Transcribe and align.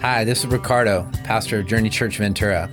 Hi, 0.00 0.24
this 0.24 0.38
is 0.38 0.46
Ricardo, 0.46 1.06
pastor 1.24 1.58
of 1.58 1.66
Journey 1.66 1.90
Church 1.90 2.16
Ventura. 2.16 2.70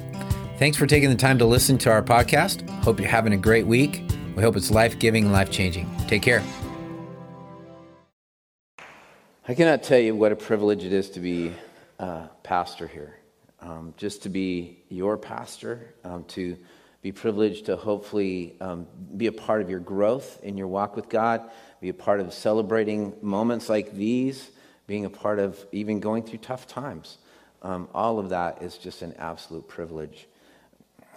Thanks 0.60 0.78
for 0.78 0.88
taking 0.88 1.10
the 1.10 1.16
time 1.18 1.38
to 1.40 1.46
listen 1.46 1.78
to 1.80 1.92
our 1.92 2.02
podcast. 2.02 2.66
Hope 2.86 3.02
you're 3.02 3.10
having 3.10 3.34
a 3.34 3.38
great 3.38 3.68
week. 3.68 4.02
We 4.38 4.42
hope 4.42 4.56
it's 4.56 4.72
life 4.72 4.98
giving 4.98 5.26
and 5.26 5.34
life 5.34 5.52
changing. 5.52 5.94
Take 6.08 6.22
care. 6.22 6.42
I 9.46 9.54
cannot 9.56 9.84
tell 9.84 10.00
you 10.00 10.16
what 10.16 10.32
a 10.32 10.38
privilege 10.38 10.86
it 10.86 10.94
is 10.94 11.10
to 11.10 11.20
be 11.20 11.52
a 12.00 12.30
pastor 12.44 12.88
here. 12.88 13.18
Um, 13.60 13.94
just 13.98 14.24
to 14.24 14.30
be 14.30 14.86
your 14.88 15.18
pastor, 15.18 15.96
um, 16.06 16.24
to 16.30 16.56
be 17.02 17.12
privileged 17.12 17.66
to 17.66 17.76
hopefully 17.76 18.56
um, 18.62 18.88
be 19.18 19.28
a 19.28 19.34
part 19.34 19.62
of 19.62 19.70
your 19.70 19.82
growth 19.82 20.42
in 20.44 20.56
your 20.56 20.68
walk 20.68 20.96
with 20.96 21.10
God, 21.10 21.52
be 21.82 21.90
a 21.90 21.94
part 21.94 22.22
of 22.22 22.34
celebrating 22.34 23.18
moments 23.22 23.68
like 23.68 23.94
these, 23.94 24.50
being 24.88 25.04
a 25.06 25.10
part 25.10 25.38
of 25.38 25.64
even 25.72 26.00
going 26.00 26.24
through 26.24 26.40
tough 26.40 26.66
times. 26.66 27.18
Um, 27.62 27.90
all 27.94 28.20
of 28.20 28.30
that 28.30 28.64
is 28.64 28.78
just 28.78 29.02
an 29.02 29.14
absolute 29.20 29.68
privilege. 29.68 30.28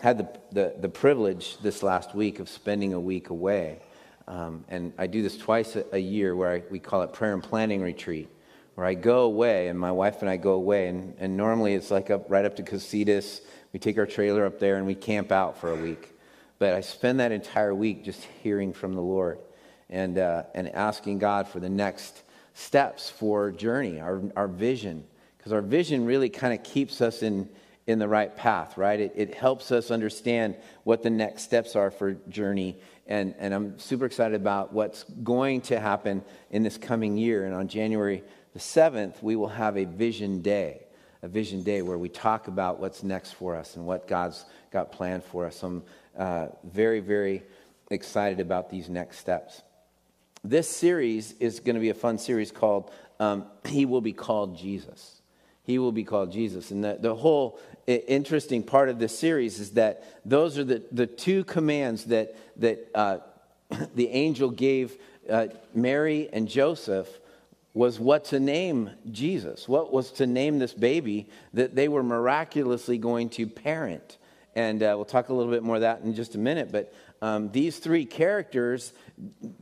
Had 0.01 0.19
the, 0.19 0.29
the, 0.53 0.75
the 0.81 0.89
privilege 0.89 1.59
this 1.59 1.83
last 1.83 2.15
week 2.15 2.41
of 2.41 2.49
spending 2.49 2.93
a 2.93 3.01
week 3.01 3.31
away. 3.31 3.81
Um, 4.27 4.65
and 4.69 4.93
I 4.99 5.07
do 5.07 5.23
this 5.23 5.37
twice 5.37 5.77
a, 5.77 5.85
a 5.93 5.99
year 5.99 6.35
where 6.35 6.51
I, 6.51 6.63
we 6.71 6.79
call 6.79 7.03
it 7.03 7.13
prayer 7.13 7.33
and 7.33 7.43
planning 7.43 7.83
retreat, 7.83 8.29
where 8.75 8.87
I 8.87 8.95
go 8.95 9.23
away 9.23 9.69
and 9.69 9.79
my 9.79 9.93
wife 9.93 10.21
and 10.21 10.31
I 10.31 10.37
go 10.37 10.53
away. 10.53 10.89
And, 10.89 11.15
and 11.19 11.37
normally 11.37 11.75
it's 11.75 11.91
like 11.91 12.11
up, 12.11 12.31
right 12.31 12.45
up 12.45 12.57
to 12.57 12.63
Casitas. 12.63 13.41
We 13.73 13.79
take 13.79 13.99
our 13.99 14.07
trailer 14.07 14.47
up 14.47 14.59
there 14.59 14.77
and 14.77 14.87
we 14.87 14.95
camp 14.95 15.31
out 15.31 15.59
for 15.59 15.71
a 15.71 15.77
week. 15.77 16.15
But 16.59 16.75
I 16.75 16.81
spend 16.81 17.21
that 17.21 17.33
entire 17.33 17.75
week 17.75 18.05
just 18.05 18.23
hearing 18.43 18.73
from 18.73 18.95
the 18.95 19.01
Lord 19.01 19.39
and, 19.89 20.19
uh, 20.19 20.45
and 20.55 20.69
asking 20.71 21.19
God 21.19 21.47
for 21.47 21.61
the 21.61 21.69
next 21.69 22.23
steps 22.55 23.11
for 23.11 23.51
journey, 23.51 24.01
our, 24.01 24.23
our 24.37 24.49
vision. 24.49 25.05
Because 25.37 25.53
our 25.53 25.63
vision 25.63 26.05
really 26.05 26.29
kind 26.29 26.53
of 26.53 26.63
keeps 26.63 27.01
us 27.01 27.23
in, 27.23 27.49
in 27.87 27.99
the 27.99 28.09
right 28.09 28.37
path, 28.37 28.77
right? 28.77 29.01
It, 29.01 29.13
it 29.17 29.35
helps 29.35 29.73
us 29.73 29.91
understand 29.91 30.57
what 30.85 31.03
the 31.03 31.11
next 31.11 31.45
steps 31.45 31.77
are 31.77 31.91
for 31.91 32.13
journey. 32.29 32.77
And, 33.07 33.35
and 33.39 33.55
I'm 33.55 33.79
super 33.79 34.05
excited 34.05 34.35
about 34.35 34.73
what's 34.73 35.05
going 35.23 35.63
to 35.63 35.81
happen 35.81 36.23
in 36.51 36.63
this 36.63 36.77
coming 36.77 37.17
year. 37.17 37.47
And 37.47 37.55
on 37.55 37.69
January 37.69 38.23
the 38.53 38.61
7th, 38.61 39.23
we 39.23 39.37
will 39.37 39.49
have 39.49 39.77
a 39.77 39.85
vision 39.85 40.43
day, 40.43 40.83
a 41.23 41.29
vision 41.29 41.63
day 41.63 41.83
where 41.83 41.99
we 41.99 42.09
talk 42.09 42.49
about 42.49 42.81
what's 42.81 43.03
next 43.03 43.33
for 43.33 43.57
us 43.57 43.77
and 43.77 43.87
what 43.87 44.07
God's 44.07 44.45
got 44.71 44.93
planned 44.93 45.25
for 45.25 45.47
us. 45.47 45.63
I'm 45.63 45.83
uh, 46.19 46.49
very, 46.65 47.01
very 47.01 47.43
excited 47.91 48.41
about 48.41 48.71
these 48.71 48.89
next 48.89 49.19
steps 49.19 49.63
this 50.43 50.69
series 50.69 51.33
is 51.33 51.61
going 51.61 51.75
to 51.75 51.81
be 51.81 51.91
a 51.91 51.95
fun 51.95 52.19
series 52.19 52.51
called 52.51 52.91
um, 53.19 53.45
He 53.67 53.85
Will 53.85 54.01
Be 54.01 54.13
Called 54.13 54.57
Jesus. 54.57 55.21
He 55.63 55.79
will 55.79 55.93
be 55.93 56.05
called 56.05 56.33
Jesus. 56.33 56.71
And 56.71 56.83
the, 56.83 56.99
the 56.99 57.15
whole 57.15 57.61
interesting 57.87 58.63
part 58.63 58.89
of 58.89 58.99
this 58.99 59.17
series 59.17 59.61
is 59.61 59.73
that 59.73 60.05
those 60.25 60.59
are 60.59 60.65
the, 60.65 60.83
the 60.91 61.07
two 61.07 61.45
commands 61.45 62.05
that, 62.07 62.35
that 62.57 62.89
uh, 62.95 63.19
the 63.95 64.09
angel 64.09 64.51
gave 64.51 64.97
uh, 65.29 65.49
Mary 65.75 66.29
and 66.33 66.49
Joseph 66.49 67.09
was 67.73 68.01
what 68.01 68.25
to 68.27 68.41
name 68.41 68.91
Jesus, 69.11 69.69
what 69.69 69.93
was 69.93 70.11
to 70.13 70.27
name 70.27 70.59
this 70.59 70.75
baby 70.75 71.29
that 71.55 71.77
they 71.77 71.89
were 71.89 72.03
miraculously 72.03 72.99
going 72.99 73.29
to 73.31 73.47
parent. 73.47 74.19
And 74.57 74.83
uh, 74.83 74.95
we'll 74.97 75.05
talk 75.05 75.29
a 75.29 75.35
little 75.35 75.53
bit 75.53 75.63
more 75.63 75.77
of 75.77 75.83
that 75.83 76.01
in 76.01 76.15
just 76.15 76.35
a 76.35 76.39
minute. 76.39 76.73
But 76.73 76.93
um, 77.23 77.51
these 77.53 77.79
three 77.79 78.05
characters, 78.07 78.93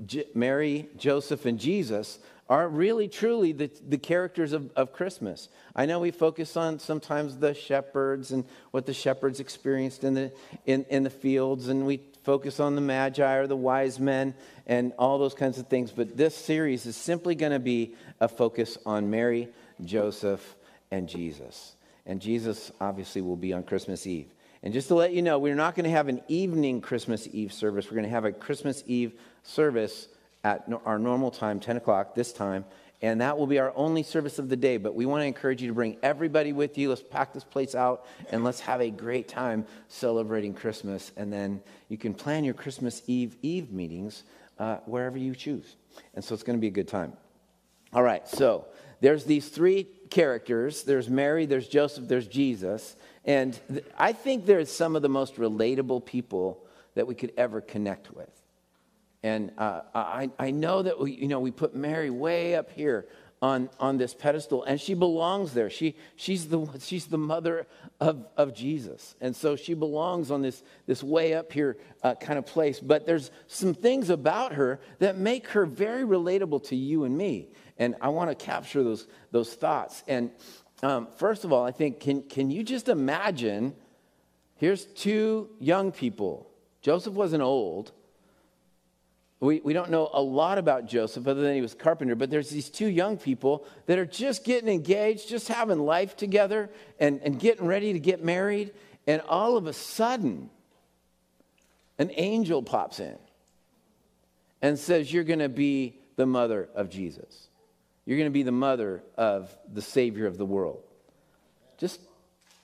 J- 0.06 0.26
Mary, 0.34 0.88
Joseph, 0.96 1.44
and 1.46 1.58
Jesus, 1.58 2.18
are 2.48 2.68
really 2.68 3.08
truly 3.08 3.52
the, 3.52 3.70
the 3.86 3.98
characters 3.98 4.52
of, 4.52 4.70
of 4.74 4.92
Christmas. 4.92 5.48
I 5.76 5.84
know 5.84 5.98
we 5.98 6.10
focus 6.10 6.56
on 6.56 6.78
sometimes 6.78 7.36
the 7.36 7.52
shepherds 7.52 8.32
and 8.32 8.44
what 8.70 8.86
the 8.86 8.94
shepherds 8.94 9.38
experienced 9.38 10.02
in 10.02 10.14
the, 10.14 10.32
in, 10.64 10.84
in 10.88 11.02
the 11.02 11.10
fields, 11.10 11.68
and 11.68 11.86
we 11.86 12.00
focus 12.22 12.58
on 12.58 12.74
the 12.74 12.80
magi 12.80 13.34
or 13.34 13.46
the 13.46 13.56
wise 13.56 14.00
men 14.00 14.34
and 14.66 14.92
all 14.98 15.18
those 15.18 15.34
kinds 15.34 15.58
of 15.58 15.66
things. 15.66 15.91
But 15.91 16.16
this 16.16 16.34
series 16.34 16.86
is 16.86 16.97
simply 16.97 17.34
going 17.34 17.52
to 17.52 17.58
be 17.58 17.94
a 18.20 18.28
focus 18.28 18.78
on 18.86 19.10
Mary, 19.10 19.48
Joseph, 19.84 20.56
and 20.91 21.08
Jesus. 21.08 21.74
And 22.06 22.20
Jesus 22.20 22.72
obviously 22.80 23.20
will 23.20 23.36
be 23.36 23.52
on 23.52 23.62
Christmas 23.62 24.06
Eve. 24.06 24.28
And 24.62 24.72
just 24.72 24.88
to 24.88 24.94
let 24.94 25.12
you 25.12 25.22
know, 25.22 25.38
we're 25.38 25.54
not 25.54 25.74
going 25.74 25.84
to 25.84 25.91
have 25.91 26.08
an 26.08 26.20
evening 26.28 26.80
Christmas 26.80 27.28
Eve 27.30 27.52
service. 27.52 27.86
We're 27.86 27.96
going 27.96 28.04
to 28.04 28.10
have 28.10 28.24
a 28.24 28.32
Christmas 28.32 28.82
Eve 28.86 29.12
service 29.42 30.08
at 30.44 30.69
our 30.84 30.98
normal 30.98 31.30
time, 31.30 31.60
10 31.60 31.76
o'clock 31.76 32.14
this 32.14 32.32
time. 32.32 32.64
And 33.00 33.20
that 33.20 33.38
will 33.38 33.47
be 33.47 33.60
our 33.60 33.72
only 33.76 34.02
service 34.02 34.41
of 34.41 34.48
the 34.48 34.56
day. 34.56 34.76
But 34.76 34.94
we 34.97 35.06
want 35.06 35.22
to 35.22 35.26
encourage 35.26 35.62
you 35.62 35.68
to 35.68 35.74
bring 35.74 35.97
everybody 36.02 36.52
with 36.52 36.76
you. 36.76 36.88
Let's 36.88 37.02
pack 37.02 37.32
this 37.32 37.44
place 37.44 37.76
out 37.76 38.06
and 38.30 38.42
let's 38.42 38.60
have 38.60 38.80
a 38.80 38.91
great 38.91 39.28
time 39.28 39.66
celebrating 39.86 40.52
Christmas. 40.52 41.12
And 41.16 41.32
then 41.32 41.60
you 41.88 41.97
can 41.97 42.12
plan 42.12 42.44
your 42.44 42.54
Christmas 42.54 43.02
Eve 43.06 43.36
Eve 43.42 43.70
meetings 43.70 44.24
uh, 44.58 44.78
wherever 44.86 45.16
you 45.16 45.36
choose. 45.36 45.76
And 46.14 46.24
so 46.24 46.34
it's 46.34 46.42
going 46.42 46.58
to 46.58 46.60
be 46.60 46.66
a 46.66 46.72
good 46.72 46.88
time. 46.88 47.12
All 47.92 48.02
right, 48.02 48.26
so 48.28 48.66
there's 49.00 49.24
these 49.24 49.48
three 49.48 49.86
characters 50.10 50.82
there's 50.82 51.08
Mary, 51.08 51.47
there's 51.47 51.68
Joseph, 51.68 52.08
there's 52.08 52.26
Jesus. 52.26 52.97
And 53.28 53.61
th- 53.71 53.84
I 53.97 54.12
think 54.12 54.47
they're 54.47 54.65
some 54.65 54.97
of 54.97 55.03
the 55.03 55.09
most 55.09 55.37
relatable 55.37 56.05
people 56.06 56.65
that 56.94 57.06
we 57.06 57.15
could 57.15 57.33
ever 57.37 57.61
connect 57.61 58.11
with. 58.11 58.31
And 59.22 59.53
uh, 59.59 59.83
I, 59.94 60.31
I 60.39 60.50
know 60.50 60.83
that 60.83 60.99
we, 60.99 61.12
you 61.12 61.28
know, 61.28 61.39
we 61.39 61.50
put 61.50 61.77
Mary 61.77 62.09
way 62.09 62.56
up 62.56 62.71
here 62.71 63.06
on, 63.43 63.69
on 63.78 63.99
this 63.99 64.15
pedestal, 64.15 64.65
and 64.65 64.81
she 64.81 64.94
belongs 64.94 65.53
there. 65.53 65.69
She, 65.69 65.94
she's, 66.16 66.49
the, 66.49 66.66
she's 66.81 67.06
the 67.06 67.19
mother 67.19 67.66
of, 68.00 68.27
of 68.37 68.55
Jesus. 68.55 69.15
And 69.21 69.37
so 69.37 69.56
she 69.56 69.75
belongs 69.75 70.31
on 70.31 70.41
this, 70.41 70.62
this 70.87 71.03
way 71.03 71.34
up 71.34 71.53
here 71.53 71.77
uh, 72.03 72.15
kind 72.15 72.39
of 72.39 72.47
place. 72.47 72.81
But 72.81 73.05
there's 73.05 73.31
some 73.47 73.75
things 73.75 74.09
about 74.09 74.55
her 74.55 74.81
that 75.00 75.19
make 75.19 75.49
her 75.49 75.66
very 75.66 76.03
relatable 76.03 76.66
to 76.69 76.77
you 76.77 77.05
and 77.05 77.16
me. 77.16 77.49
And 77.77 77.95
I 78.00 78.09
want 78.09 78.31
to 78.31 78.45
capture 78.45 78.83
those, 78.83 79.06
those 79.31 79.53
thoughts. 79.53 80.03
And 80.09 80.31
um, 80.83 81.09
first 81.16 81.44
of 81.44 81.53
all, 81.53 81.65
I 81.65 81.72
think, 81.72 82.00
can, 82.00 82.22
can 82.22 82.50
you 82.50 82.62
just 82.62 82.89
imagine? 82.89 83.75
Here's 84.56 84.84
two 84.84 85.49
young 85.59 85.93
people. 85.93 86.50
Joseph 86.83 87.15
wasn't 87.15 87.43
old. 87.43 87.93
We, 89.41 89.61
we 89.61 89.72
don't 89.72 89.91
know 89.91 90.11
a 90.12 90.21
lot 90.21 90.59
about 90.59 90.87
Joseph 90.87 91.28
other 91.28 91.43
than 91.43 91.55
he 91.55 91.61
was 91.61 91.75
carpenter, 91.75 92.16
but 92.16 92.28
there's 92.28 92.50
these 92.50 92.69
two 92.71 92.89
young 92.89 93.16
people 93.16 93.65
that 93.87 93.99
are 93.99 94.06
just 94.06 94.44
getting 94.44 94.69
engaged, 94.69 95.28
just 95.28 95.49
having 95.49 95.78
life 95.78 96.16
together 96.16 96.71
and, 96.99 97.21
and 97.22 97.39
getting 97.39 97.66
ready 97.66 97.93
to 97.93 98.00
get 98.00 98.25
married. 98.25 98.72
And 99.06 99.22
all 99.22 99.56
of 99.56 99.66
a 99.66 99.72
sudden, 99.72 100.50
an 101.99 102.10
angel 102.15 102.62
pops 102.62 102.99
in 102.99 103.16
and 104.60 104.78
says, 104.78 105.12
You're 105.12 105.25
going 105.25 105.39
to 105.39 105.49
be 105.49 106.00
the 106.16 106.27
mother 106.27 106.69
of 106.75 106.91
Jesus. 106.91 107.47
You're 108.08 108.16
going 108.16 108.30
to 108.30 108.32
be 108.32 108.42
the 108.42 108.52
mother 108.52 109.02
of 109.19 109.54
the 109.70 109.82
Savior 109.82 110.26
of 110.26 110.38
the 110.38 110.46
world. 110.46 110.82
Just 111.76 112.00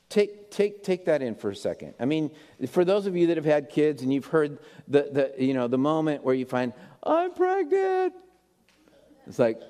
take, 0.08 0.50
take, 0.50 0.82
take 0.82 1.04
that 1.04 1.20
in 1.20 1.34
for 1.34 1.50
a 1.50 1.54
second. 1.54 1.92
I 2.00 2.06
mean, 2.06 2.30
for 2.70 2.82
those 2.82 3.04
of 3.04 3.14
you 3.14 3.26
that 3.26 3.36
have 3.36 3.44
had 3.44 3.68
kids 3.68 4.02
and 4.02 4.10
you've 4.10 4.24
heard 4.24 4.58
the, 4.88 5.32
the, 5.36 5.44
you 5.44 5.52
know, 5.52 5.68
the 5.68 5.76
moment 5.76 6.24
where 6.24 6.34
you 6.34 6.46
find, 6.46 6.72
I'm 7.02 7.34
pregnant. 7.34 8.14
It's 9.26 9.38
like, 9.38 9.60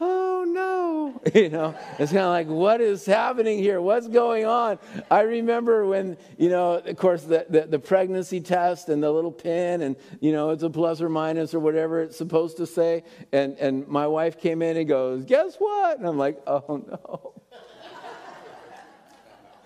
oh 0.00 0.44
no. 0.46 1.20
You 1.34 1.48
know, 1.48 1.74
it's 1.98 2.12
kind 2.12 2.24
of 2.24 2.30
like, 2.30 2.48
what 2.48 2.80
is 2.80 3.04
happening 3.06 3.58
here? 3.58 3.80
What's 3.80 4.08
going 4.08 4.44
on? 4.44 4.78
I 5.10 5.22
remember 5.22 5.86
when, 5.86 6.16
you 6.38 6.48
know, 6.48 6.74
of 6.74 6.96
course, 6.96 7.22
the, 7.22 7.46
the, 7.48 7.62
the, 7.62 7.78
pregnancy 7.78 8.40
test 8.40 8.88
and 8.88 9.02
the 9.02 9.10
little 9.10 9.32
pin, 9.32 9.82
and, 9.82 9.96
you 10.20 10.32
know, 10.32 10.50
it's 10.50 10.62
a 10.62 10.70
plus 10.70 11.00
or 11.00 11.08
minus 11.08 11.54
or 11.54 11.60
whatever 11.60 12.02
it's 12.02 12.16
supposed 12.16 12.58
to 12.58 12.66
say. 12.66 13.04
And, 13.32 13.56
and 13.58 13.88
my 13.88 14.06
wife 14.06 14.38
came 14.38 14.62
in 14.62 14.76
and 14.76 14.88
goes, 14.88 15.24
guess 15.24 15.56
what? 15.56 15.98
And 15.98 16.06
I'm 16.06 16.18
like, 16.18 16.40
oh 16.46 16.84
no. 16.86 17.32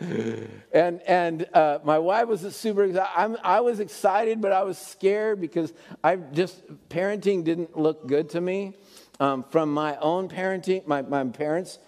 and 0.72 1.02
and 1.02 1.46
uh, 1.52 1.80
my 1.82 1.98
wife 1.98 2.28
was 2.28 2.54
super 2.54 2.84
excited. 2.84 3.38
i 3.42 3.60
was 3.60 3.80
excited, 3.80 4.40
but 4.40 4.52
I 4.52 4.62
was 4.62 4.78
scared 4.78 5.40
because 5.40 5.72
I 6.04 6.16
just 6.16 6.62
parenting 6.88 7.42
didn't 7.42 7.76
look 7.76 8.06
good 8.06 8.30
to 8.30 8.40
me 8.40 8.74
um, 9.20 9.44
from 9.50 9.72
my 9.72 9.96
own 9.96 10.28
parenting, 10.28 10.86
my, 10.86 11.02
my 11.02 11.24
parents' 11.24 11.78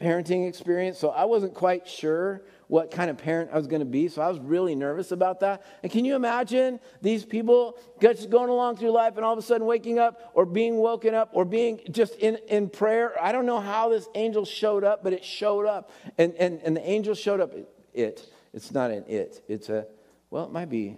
parenting 0.00 0.48
experience. 0.48 0.98
So 0.98 1.10
I 1.10 1.24
wasn't 1.24 1.54
quite 1.54 1.86
sure 1.86 2.42
what 2.68 2.90
kind 2.90 3.10
of 3.10 3.18
parent 3.18 3.50
I 3.52 3.56
was 3.56 3.66
going 3.66 3.80
to 3.80 3.86
be. 3.86 4.08
So 4.08 4.22
I 4.22 4.28
was 4.28 4.38
really 4.38 4.74
nervous 4.74 5.10
about 5.10 5.40
that. 5.40 5.64
And 5.82 5.90
can 5.90 6.04
you 6.04 6.14
imagine 6.14 6.80
these 7.02 7.24
people 7.24 7.78
just 8.00 8.30
going 8.30 8.48
along 8.48 8.76
through 8.76 8.92
life 8.92 9.16
and 9.16 9.24
all 9.24 9.32
of 9.32 9.38
a 9.38 9.42
sudden 9.42 9.66
waking 9.66 9.98
up 9.98 10.30
or 10.34 10.46
being 10.46 10.76
woken 10.76 11.14
up 11.14 11.30
or 11.32 11.44
being 11.44 11.80
just 11.90 12.14
in, 12.14 12.36
in 12.48 12.70
prayer? 12.70 13.12
I 13.20 13.32
don't 13.32 13.44
know 13.44 13.60
how 13.60 13.88
this 13.88 14.08
angel 14.14 14.44
showed 14.44 14.84
up, 14.84 15.02
but 15.02 15.12
it 15.12 15.24
showed 15.24 15.66
up. 15.66 15.90
And, 16.16 16.34
and, 16.34 16.60
and 16.62 16.76
the 16.76 16.88
angel 16.88 17.14
showed 17.14 17.40
up. 17.40 17.52
It, 17.92 18.32
it's 18.54 18.72
not 18.72 18.90
an 18.90 19.04
it, 19.08 19.42
it's 19.48 19.68
a, 19.68 19.86
well, 20.30 20.44
it 20.44 20.52
might 20.52 20.70
be. 20.70 20.96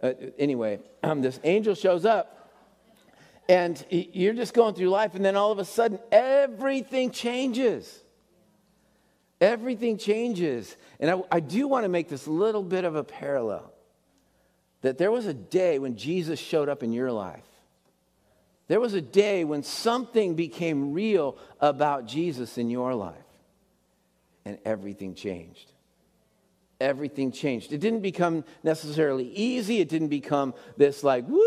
Uh, 0.00 0.12
anyway, 0.38 0.78
um, 1.02 1.20
this 1.22 1.40
angel 1.44 1.74
shows 1.74 2.04
up 2.04 2.37
and 3.48 3.82
you're 3.90 4.34
just 4.34 4.52
going 4.52 4.74
through 4.74 4.90
life, 4.90 5.14
and 5.14 5.24
then 5.24 5.36
all 5.36 5.50
of 5.50 5.58
a 5.58 5.64
sudden, 5.64 5.98
everything 6.12 7.10
changes. 7.10 8.02
Everything 9.40 9.96
changes. 9.96 10.76
And 11.00 11.10
I, 11.10 11.22
I 11.30 11.40
do 11.40 11.66
want 11.66 11.84
to 11.84 11.88
make 11.88 12.08
this 12.08 12.26
little 12.26 12.62
bit 12.62 12.84
of 12.84 12.96
a 12.96 13.04
parallel 13.04 13.72
that 14.82 14.98
there 14.98 15.10
was 15.10 15.26
a 15.26 15.34
day 15.34 15.78
when 15.78 15.96
Jesus 15.96 16.38
showed 16.38 16.68
up 16.68 16.82
in 16.82 16.92
your 16.92 17.10
life. 17.10 17.44
There 18.68 18.80
was 18.80 18.94
a 18.94 19.00
day 19.00 19.44
when 19.44 19.62
something 19.62 20.34
became 20.34 20.92
real 20.92 21.38
about 21.58 22.06
Jesus 22.06 22.58
in 22.58 22.68
your 22.68 22.94
life, 22.94 23.16
and 24.44 24.58
everything 24.64 25.14
changed. 25.14 25.72
Everything 26.80 27.32
changed. 27.32 27.72
It 27.72 27.78
didn't 27.78 28.02
become 28.02 28.44
necessarily 28.62 29.32
easy. 29.32 29.80
It 29.80 29.88
didn't 29.88 30.08
become 30.08 30.54
this 30.76 31.02
like, 31.02 31.26
woo, 31.26 31.42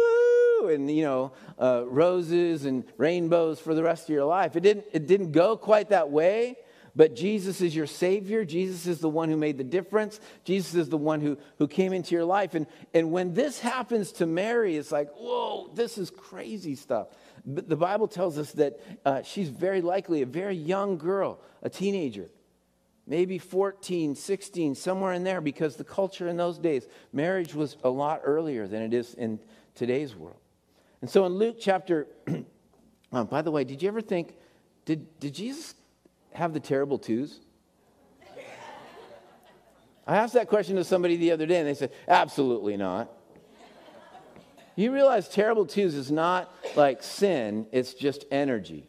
and, 0.69 0.89
you 0.89 1.03
know, 1.03 1.33
uh, 1.59 1.83
roses 1.85 2.65
and 2.65 2.83
rainbows 2.97 3.59
for 3.59 3.73
the 3.73 3.83
rest 3.83 4.03
of 4.03 4.09
your 4.09 4.25
life. 4.25 4.55
It 4.55 4.61
didn't, 4.61 4.85
it 4.93 5.07
didn't 5.07 5.31
go 5.31 5.57
quite 5.57 5.89
that 5.89 6.09
way. 6.09 6.57
But 6.95 7.15
Jesus 7.15 7.61
is 7.61 7.75
your 7.75 7.87
Savior. 7.87 8.43
Jesus 8.43 8.85
is 8.85 8.99
the 8.99 9.09
one 9.09 9.29
who 9.29 9.37
made 9.37 9.57
the 9.57 9.63
difference. 9.63 10.19
Jesus 10.43 10.75
is 10.75 10.89
the 10.89 10.97
one 10.97 11.21
who, 11.21 11.37
who 11.57 11.67
came 11.67 11.93
into 11.93 12.15
your 12.15 12.25
life. 12.25 12.53
And, 12.53 12.67
and 12.93 13.11
when 13.11 13.33
this 13.33 13.59
happens 13.59 14.11
to 14.13 14.25
Mary, 14.25 14.75
it's 14.75 14.91
like, 14.91 15.09
whoa, 15.15 15.71
this 15.73 15.97
is 15.97 16.09
crazy 16.09 16.75
stuff. 16.75 17.07
But 17.45 17.69
the 17.69 17.77
Bible 17.77 18.07
tells 18.07 18.37
us 18.37 18.51
that 18.53 18.79
uh, 19.05 19.21
she's 19.23 19.49
very 19.49 19.81
likely 19.81 20.21
a 20.21 20.25
very 20.25 20.55
young 20.55 20.97
girl, 20.97 21.39
a 21.63 21.69
teenager, 21.69 22.29
maybe 23.07 23.37
14, 23.37 24.15
16, 24.15 24.75
somewhere 24.75 25.13
in 25.13 25.23
there, 25.23 25.41
because 25.41 25.77
the 25.77 25.83
culture 25.83 26.27
in 26.27 26.37
those 26.37 26.59
days, 26.59 26.87
marriage 27.13 27.55
was 27.55 27.77
a 27.83 27.89
lot 27.89 28.21
earlier 28.23 28.67
than 28.67 28.81
it 28.81 28.93
is 28.93 29.13
in 29.13 29.39
today's 29.75 30.15
world. 30.15 30.37
And 31.01 31.09
so 31.09 31.25
in 31.25 31.33
Luke 31.33 31.57
chapter, 31.59 32.07
oh, 33.11 33.23
by 33.29 33.41
the 33.41 33.51
way, 33.51 33.63
did 33.63 33.81
you 33.81 33.87
ever 33.87 34.01
think, 34.01 34.35
did, 34.85 35.19
did 35.19 35.33
Jesus 35.33 35.75
have 36.33 36.53
the 36.53 36.59
terrible 36.59 36.97
twos? 36.97 37.39
I 40.07 40.17
asked 40.17 40.33
that 40.33 40.47
question 40.47 40.75
to 40.77 40.83
somebody 40.83 41.15
the 41.17 41.31
other 41.31 41.45
day, 41.45 41.59
and 41.59 41.67
they 41.67 41.73
said, 41.73 41.91
absolutely 42.07 42.75
not. 42.75 43.11
You 44.75 44.91
realize 44.91 45.27
terrible 45.27 45.65
twos 45.65 45.95
is 45.95 46.11
not 46.11 46.51
like 46.75 47.03
sin, 47.03 47.67
it's 47.71 47.93
just 47.93 48.25
energy, 48.31 48.87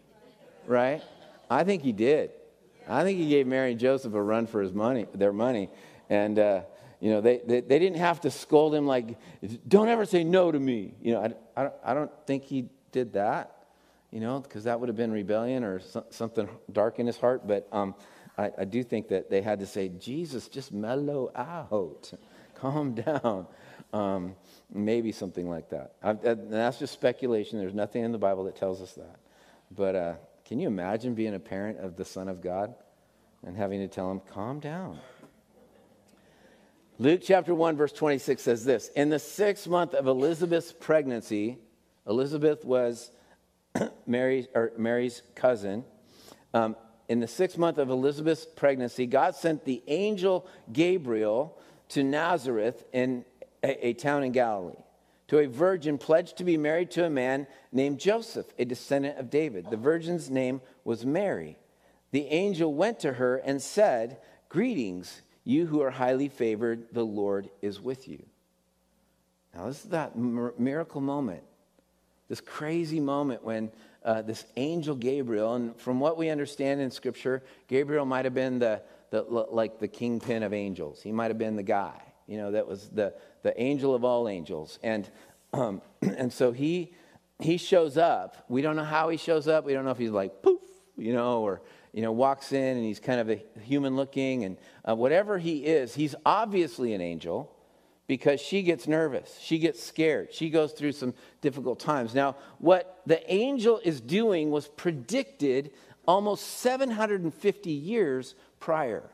right? 0.67 1.03
I 1.51 1.65
think 1.65 1.83
he 1.83 1.93
did. 1.93 2.31
I 2.89 3.03
think 3.03 3.19
he 3.19 3.29
gave 3.29 3.47
Mary 3.47 3.73
and 3.73 3.81
Joseph 3.81 4.15
a 4.15 4.23
run 4.23 4.47
for 4.47 4.63
his 4.63 4.73
money, 4.73 5.07
their 5.15 5.33
money. 5.33 5.69
And, 6.09 6.39
uh, 6.39 6.63
you 7.01 7.11
know, 7.11 7.21
they, 7.21 7.41
they, 7.47 7.61
they, 7.61 7.79
didn't 7.79 7.99
have 7.99 8.21
to 8.23 8.31
scold 8.31 8.75
him 8.75 8.87
like, 8.87 9.19
don't 9.67 9.89
ever 9.89 10.05
say 10.05 10.25
no 10.25 10.51
to 10.51 10.59
me. 10.59 10.95
You 11.03 11.13
know, 11.13 11.35
I, 11.57 11.65
I, 11.65 11.71
I 11.85 11.95
don't 11.95 12.11
think 12.27 12.45
he 12.45 12.69
did 12.91 13.15
that 13.15 13.63
you 14.13 14.21
know, 14.21 14.41
because 14.41 14.65
that 14.65 14.79
would 14.79 14.89
have 14.89 14.97
been 14.97 15.11
rebellion 15.11 15.65
or 15.65 15.81
so, 15.81 16.05
something 16.11 16.49
dark 16.71 16.99
in 16.99 17.07
his 17.07 17.17
heart. 17.17 17.49
But 17.49 17.67
um, 17.73 17.95
I, 18.37 18.51
I, 18.59 18.65
do 18.65 18.85
think 18.85 19.09
that 19.09 19.31
they 19.31 19.41
had 19.41 19.59
to 19.61 19.67
say, 19.67 19.89
Jesus, 19.89 20.49
just 20.49 20.71
mellow 20.71 21.33
out, 21.35 22.13
calm 22.55 22.95
down. 22.95 23.47
Um, 23.93 24.37
maybe 24.73 25.13
something 25.13 25.49
like 25.49 25.71
that. 25.71 25.95
I, 26.03 26.13
that's 26.13 26.79
just 26.79 26.93
speculation. 26.93 27.59
There's 27.59 27.75
nothing 27.75 28.05
in 28.05 28.13
the 28.13 28.19
Bible 28.19 28.45
that 28.45 28.57
tells 28.57 28.81
us 28.83 28.93
that. 28.93 29.17
But 29.71 29.97
uh, 29.97 30.15
can 30.45 30.61
you 30.61 30.67
imagine 30.67 31.15
being 31.15 31.35
a 31.35 31.41
parent 31.41 31.79
of 31.79 31.97
the 31.97 32.05
Son 32.05 32.29
of 32.29 32.43
God 32.43 32.75
and 33.45 33.57
having 33.57 33.81
to 33.81 33.89
tell 33.89 34.11
him, 34.11 34.21
calm 34.33 34.61
down? 34.61 34.99
Luke 36.99 37.21
chapter 37.23 37.55
1, 37.55 37.77
verse 37.77 37.93
26 37.93 38.43
says 38.43 38.65
this 38.65 38.89
In 38.91 39.09
the 39.09 39.19
sixth 39.19 39.67
month 39.67 39.95
of 39.95 40.07
Elizabeth's 40.07 40.73
pregnancy, 40.73 41.59
Elizabeth 42.07 42.65
was 42.65 43.11
Mary's, 44.07 44.47
Mary's 44.77 45.23
cousin, 45.35 45.85
um, 46.53 46.77
in 47.09 47.21
the 47.21 47.29
sixth 47.29 47.59
month 47.59 47.79
of 47.79 47.91
Elizabeth's 47.91 48.45
pregnancy, 48.45 49.07
God 49.07 49.35
sent 49.35 49.65
the 49.65 49.83
angel 49.87 50.47
Gabriel 50.73 51.59
to 51.91 52.03
Nazareth 52.03 52.85
in 52.93 53.25
a, 53.63 53.89
a 53.89 53.93
town 53.95 54.23
in 54.23 54.33
Galilee 54.33 54.83
to 55.29 55.39
a 55.39 55.47
virgin 55.47 55.97
pledged 55.97 56.37
to 56.37 56.45
be 56.45 56.59
married 56.59 56.91
to 56.91 57.07
a 57.07 57.11
man 57.11 57.47
named 57.73 57.99
Joseph, 57.99 58.53
a 58.59 58.67
descendant 58.67 59.19
of 59.19 59.31
David. 59.31 59.71
The 59.71 59.79
virgin's 59.79 60.29
name 60.29 60.61
was 60.85 61.07
Mary. 61.07 61.57
The 62.11 62.27
angel 62.27 62.75
went 62.75 63.01
to 63.01 63.15
her 63.15 63.37
and 63.37 63.63
said, 63.63 64.19
Greetings, 64.51 65.23
you 65.45 65.67
who 65.67 65.83
are 65.83 65.91
highly 65.91 66.29
favored, 66.29 66.87
the 66.93 67.05
Lord 67.05 67.51
is 67.61 67.81
with 67.81 68.09
you. 68.09 68.25
Now, 69.55 69.67
this 69.67 69.85
is 69.85 69.91
that 69.91 70.17
miracle 70.17 71.01
moment 71.01 71.43
this 72.33 72.41
crazy 72.41 72.99
moment 72.99 73.45
when 73.45 73.71
uh, 74.07 74.23
this 74.23 74.47
angel 74.57 74.97
Gabriel, 74.97 75.55
and 75.55 75.79
from 75.79 76.01
what 76.01 76.17
we 76.17 76.31
understand 76.31 76.81
in 76.81 76.91
Scripture, 76.91 77.43
Gabriel 77.69 78.07
might 78.07 78.25
have 78.25 78.33
been 78.33 78.59
the, 78.59 78.81
the 79.11 79.21
like 79.21 79.79
the 79.79 79.87
kingpin 79.87 80.43
of 80.43 80.55
angels. 80.55 81.03
He 81.03 81.13
might 81.13 81.31
have 81.31 81.37
been 81.37 81.57
the 81.57 81.63
guy, 81.63 82.01
you 82.27 82.39
know, 82.39 82.53
that 82.53 82.67
was 82.67 82.89
the, 82.89 83.13
the 83.43 83.61
angel 83.61 83.95
of 83.95 84.03
all 84.03 84.29
angels. 84.29 84.79
And, 84.83 85.11
um, 85.53 85.83
and 86.01 86.33
so 86.33 86.53
he, 86.53 86.95
he 87.39 87.59
shows 87.59 87.99
up. 87.99 88.47
We 88.49 88.63
don't 88.63 88.77
know 88.77 88.85
how 88.85 89.11
he 89.11 89.19
shows 89.19 89.47
up. 89.47 89.67
We 89.67 89.75
don't 89.75 89.85
know 89.85 89.91
if 89.91 89.99
he's 89.99 90.09
like 90.09 90.41
poof, 90.41 90.63
you 90.97 91.13
know, 91.13 91.43
or 91.43 91.61
you 91.93 92.03
know, 92.03 92.13
walks 92.13 92.53
in 92.53 92.77
and 92.77 92.85
he's 92.85 93.01
kind 93.01 93.21
of 93.21 93.31
a 93.31 93.43
human 93.61 93.97
looking, 93.97 94.45
and 94.45 94.57
uh, 94.89 94.95
whatever 94.95 95.39
he 95.39 95.65
is, 95.65 95.95
he's 95.95 96.15
obviously 96.25 96.95
an 96.95 97.01
angel 97.01 97.55
because 98.07 98.41
she 98.41 98.63
gets 98.63 98.89
nervous. 98.89 99.39
She 99.41 99.59
gets 99.59 99.83
scared. 99.83 100.33
She 100.33 100.51
goes 100.51 100.73
through 100.73 100.93
some 100.93 101.15
difficult 101.41 101.81
times. 101.81 102.15
Now, 102.15 102.37
what 102.59 103.01
the 103.07 103.33
angel 103.33 103.81
is 103.85 104.01
doing 104.01 104.51
was 104.51 104.69
predicted 104.69 105.73
almost 106.07 106.47
750 106.59 107.71
years 107.71 108.35
prior. 108.59 109.09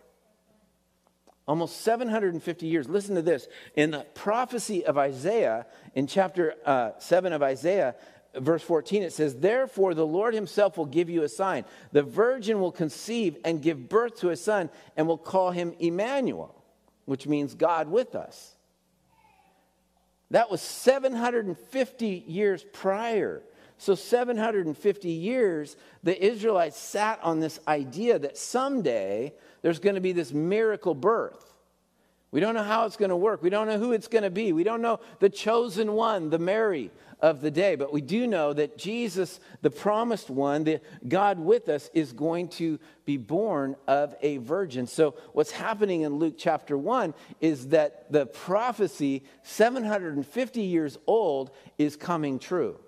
Almost 1.46 1.80
750 1.80 2.66
years. 2.66 2.88
Listen 2.88 3.14
to 3.14 3.22
this. 3.22 3.48
In 3.74 3.90
the 3.90 4.04
prophecy 4.14 4.84
of 4.84 4.98
Isaiah, 4.98 5.66
in 5.94 6.06
chapter 6.06 6.54
uh, 6.64 6.90
7 6.98 7.32
of 7.32 7.42
Isaiah, 7.42 7.94
verse 8.40 8.62
14, 8.62 9.02
it 9.02 9.12
says, 9.12 9.36
Therefore 9.36 9.94
the 9.94 10.06
Lord 10.06 10.34
himself 10.34 10.76
will 10.76 10.86
give 10.86 11.10
you 11.10 11.22
a 11.22 11.28
sign. 11.28 11.64
The 11.92 12.02
virgin 12.02 12.60
will 12.60 12.72
conceive 12.72 13.36
and 13.44 13.62
give 13.62 13.88
birth 13.88 14.20
to 14.20 14.30
a 14.30 14.36
son 14.36 14.70
and 14.96 15.06
will 15.06 15.18
call 15.18 15.50
him 15.50 15.74
Emmanuel, 15.78 16.54
which 17.04 17.26
means 17.26 17.54
God 17.54 17.88
with 17.88 18.14
us. 18.14 18.54
That 20.30 20.50
was 20.50 20.60
750 20.60 22.24
years 22.26 22.64
prior. 22.72 23.42
So, 23.78 23.94
750 23.94 25.08
years, 25.08 25.76
the 26.02 26.22
Israelites 26.22 26.76
sat 26.76 27.20
on 27.22 27.40
this 27.40 27.60
idea 27.68 28.18
that 28.18 28.36
someday 28.36 29.32
there's 29.62 29.78
going 29.78 29.94
to 29.94 30.00
be 30.00 30.12
this 30.12 30.32
miracle 30.32 30.94
birth. 30.94 31.57
We 32.30 32.40
don't 32.40 32.54
know 32.54 32.62
how 32.62 32.84
it's 32.84 32.96
going 32.96 33.08
to 33.08 33.16
work. 33.16 33.42
We 33.42 33.50
don't 33.50 33.66
know 33.68 33.78
who 33.78 33.92
it's 33.92 34.08
going 34.08 34.24
to 34.24 34.30
be. 34.30 34.52
We 34.52 34.64
don't 34.64 34.82
know 34.82 35.00
the 35.18 35.30
chosen 35.30 35.92
one, 35.92 36.28
the 36.28 36.38
Mary 36.38 36.90
of 37.20 37.40
the 37.40 37.50
day. 37.50 37.74
But 37.74 37.92
we 37.92 38.02
do 38.02 38.26
know 38.26 38.52
that 38.52 38.76
Jesus, 38.76 39.40
the 39.62 39.70
promised 39.70 40.28
one, 40.28 40.64
the 40.64 40.80
God 41.06 41.38
with 41.38 41.70
us, 41.70 41.90
is 41.94 42.12
going 42.12 42.48
to 42.48 42.78
be 43.06 43.16
born 43.16 43.76
of 43.86 44.14
a 44.20 44.36
virgin. 44.38 44.86
So, 44.86 45.14
what's 45.32 45.50
happening 45.50 46.02
in 46.02 46.16
Luke 46.16 46.34
chapter 46.36 46.76
1 46.76 47.14
is 47.40 47.68
that 47.68 48.12
the 48.12 48.26
prophecy, 48.26 49.24
750 49.42 50.60
years 50.60 50.98
old, 51.06 51.50
is 51.78 51.96
coming 51.96 52.38
true. 52.38 52.78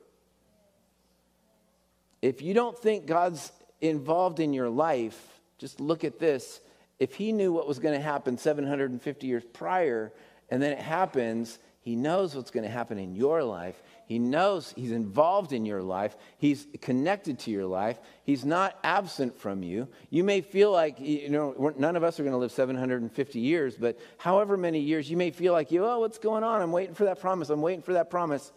If 2.20 2.42
you 2.42 2.52
don't 2.52 2.78
think 2.78 3.06
God's 3.06 3.50
involved 3.80 4.38
in 4.38 4.52
your 4.52 4.68
life, 4.68 5.40
just 5.56 5.80
look 5.80 6.04
at 6.04 6.18
this 6.18 6.60
if 7.00 7.14
he 7.14 7.32
knew 7.32 7.52
what 7.52 7.66
was 7.66 7.78
going 7.78 7.94
to 7.94 8.00
happen 8.00 8.38
750 8.38 9.26
years 9.26 9.42
prior, 9.52 10.12
and 10.50 10.62
then 10.62 10.70
it 10.70 10.78
happens, 10.78 11.58
he 11.80 11.96
knows 11.96 12.34
what's 12.34 12.50
going 12.50 12.64
to 12.64 12.70
happen 12.70 12.98
in 12.98 13.14
your 13.14 13.42
life. 13.42 13.82
He 14.04 14.18
knows 14.18 14.74
he's 14.76 14.92
involved 14.92 15.52
in 15.52 15.64
your 15.64 15.82
life. 15.82 16.14
He's 16.36 16.66
connected 16.82 17.38
to 17.40 17.50
your 17.50 17.64
life. 17.64 17.98
He's 18.24 18.44
not 18.44 18.78
absent 18.84 19.38
from 19.38 19.62
you. 19.62 19.88
You 20.10 20.22
may 20.22 20.42
feel 20.42 20.70
like, 20.70 21.00
you 21.00 21.30
know, 21.30 21.72
none 21.78 21.96
of 21.96 22.04
us 22.04 22.20
are 22.20 22.22
going 22.22 22.34
to 22.34 22.38
live 22.38 22.52
750 22.52 23.40
years, 23.40 23.76
but 23.76 23.98
however 24.18 24.58
many 24.58 24.80
years, 24.80 25.10
you 25.10 25.16
may 25.16 25.30
feel 25.30 25.54
like, 25.54 25.72
you, 25.72 25.86
oh, 25.86 26.00
what's 26.00 26.18
going 26.18 26.44
on? 26.44 26.60
I'm 26.60 26.72
waiting 26.72 26.94
for 26.94 27.04
that 27.04 27.18
promise. 27.18 27.48
I'm 27.48 27.62
waiting 27.62 27.82
for 27.82 27.94
that 27.94 28.10
promise. 28.10 28.52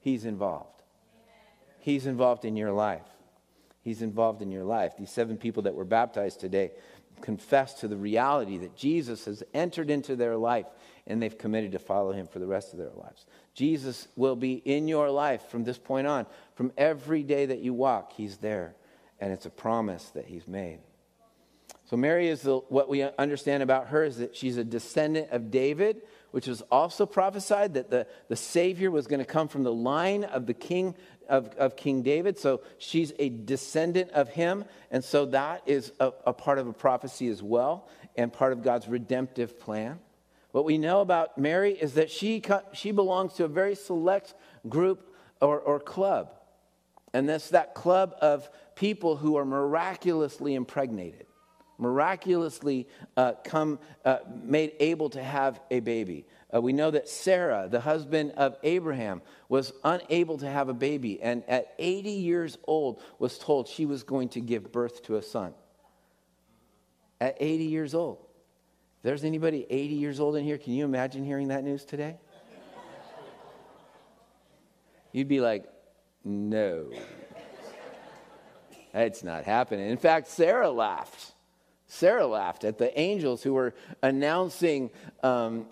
He's 0.00 0.24
involved. 0.24 0.82
He's 1.80 2.06
involved 2.06 2.46
in 2.46 2.56
your 2.56 2.72
life. 2.72 3.04
He's 3.86 4.02
involved 4.02 4.42
in 4.42 4.50
your 4.50 4.64
life. 4.64 4.96
These 4.98 5.12
seven 5.12 5.36
people 5.36 5.62
that 5.62 5.76
were 5.76 5.84
baptized 5.84 6.40
today, 6.40 6.72
confess 7.20 7.74
to 7.74 7.86
the 7.86 7.96
reality 7.96 8.58
that 8.58 8.74
Jesus 8.74 9.26
has 9.26 9.44
entered 9.54 9.90
into 9.90 10.16
their 10.16 10.36
life 10.36 10.66
and 11.06 11.22
they've 11.22 11.38
committed 11.38 11.70
to 11.70 11.78
follow 11.78 12.10
him 12.10 12.26
for 12.26 12.40
the 12.40 12.48
rest 12.48 12.72
of 12.72 12.80
their 12.80 12.90
lives. 12.96 13.26
Jesus 13.54 14.08
will 14.16 14.34
be 14.34 14.54
in 14.54 14.88
your 14.88 15.08
life 15.08 15.42
from 15.50 15.62
this 15.62 15.78
point 15.78 16.08
on. 16.08 16.26
From 16.56 16.72
every 16.76 17.22
day 17.22 17.46
that 17.46 17.60
you 17.60 17.74
walk, 17.74 18.12
he's 18.12 18.38
there. 18.38 18.74
And 19.20 19.32
it's 19.32 19.46
a 19.46 19.50
promise 19.50 20.06
that 20.10 20.26
he's 20.26 20.48
made. 20.48 20.80
So, 21.84 21.96
Mary 21.96 22.26
is 22.26 22.42
the, 22.42 22.56
what 22.56 22.88
we 22.88 23.04
understand 23.04 23.62
about 23.62 23.86
her 23.88 24.02
is 24.02 24.16
that 24.16 24.34
she's 24.34 24.56
a 24.56 24.64
descendant 24.64 25.30
of 25.30 25.52
David, 25.52 26.02
which 26.32 26.48
was 26.48 26.60
also 26.62 27.06
prophesied 27.06 27.74
that 27.74 27.90
the, 27.90 28.08
the 28.28 28.34
Savior 28.34 28.90
was 28.90 29.06
going 29.06 29.20
to 29.20 29.24
come 29.24 29.46
from 29.46 29.62
the 29.62 29.72
line 29.72 30.24
of 30.24 30.46
the 30.46 30.54
king 30.54 30.96
of, 31.28 31.48
of 31.56 31.76
King 31.76 32.02
David, 32.02 32.38
so 32.38 32.60
she's 32.78 33.12
a 33.18 33.28
descendant 33.28 34.10
of 34.12 34.28
him. 34.28 34.64
And 34.90 35.04
so 35.04 35.26
that 35.26 35.62
is 35.66 35.92
a, 36.00 36.12
a 36.26 36.32
part 36.32 36.58
of 36.58 36.66
a 36.66 36.72
prophecy 36.72 37.28
as 37.28 37.42
well 37.42 37.88
and 38.16 38.32
part 38.32 38.52
of 38.52 38.62
God's 38.62 38.88
redemptive 38.88 39.60
plan. 39.60 39.98
What 40.52 40.64
we 40.64 40.78
know 40.78 41.00
about 41.02 41.36
Mary 41.36 41.72
is 41.72 41.94
that 41.94 42.10
she, 42.10 42.42
she 42.72 42.90
belongs 42.90 43.34
to 43.34 43.44
a 43.44 43.48
very 43.48 43.74
select 43.74 44.34
group 44.68 45.14
or, 45.40 45.60
or 45.60 45.78
club. 45.78 46.30
And 47.12 47.28
that's 47.28 47.50
that 47.50 47.74
club 47.74 48.14
of 48.20 48.48
people 48.74 49.16
who 49.16 49.36
are 49.36 49.44
miraculously 49.44 50.54
impregnated, 50.54 51.26
miraculously 51.78 52.88
uh, 53.16 53.32
come, 53.44 53.78
uh, 54.04 54.18
made 54.42 54.72
able 54.80 55.10
to 55.10 55.22
have 55.22 55.60
a 55.70 55.80
baby. 55.80 56.26
Uh, 56.56 56.60
we 56.60 56.72
know 56.72 56.90
that 56.90 57.08
Sarah, 57.08 57.68
the 57.70 57.80
husband 57.80 58.32
of 58.36 58.56
Abraham, 58.62 59.20
was 59.48 59.72
unable 59.84 60.38
to 60.38 60.48
have 60.48 60.68
a 60.68 60.74
baby, 60.74 61.20
and 61.20 61.42
at 61.48 61.74
80 61.78 62.10
years 62.10 62.56
old 62.66 63.02
was 63.18 63.38
told 63.38 63.68
she 63.68 63.84
was 63.84 64.02
going 64.02 64.28
to 64.30 64.40
give 64.40 64.72
birth 64.72 65.02
to 65.04 65.16
a 65.16 65.22
son. 65.22 65.54
At 67.20 67.36
80 67.40 67.64
years 67.64 67.94
old. 67.94 68.18
If 68.98 69.02
there's 69.02 69.24
anybody 69.24 69.66
80 69.68 69.94
years 69.94 70.20
old 70.20 70.36
in 70.36 70.44
here, 70.44 70.58
can 70.58 70.72
you 70.72 70.84
imagine 70.84 71.24
hearing 71.24 71.48
that 71.48 71.64
news 71.64 71.84
today? 71.84 72.16
You'd 75.12 75.28
be 75.28 75.40
like, 75.40 75.64
no. 76.24 76.90
It's 78.94 79.22
not 79.22 79.44
happening. 79.44 79.90
In 79.90 79.98
fact, 79.98 80.28
Sarah 80.28 80.70
laughed. 80.70 81.34
Sarah 81.86 82.26
laughed 82.26 82.64
at 82.64 82.78
the 82.78 82.98
angels 82.98 83.42
who 83.42 83.52
were 83.52 83.74
announcing 84.02 84.90
um, 85.22 85.66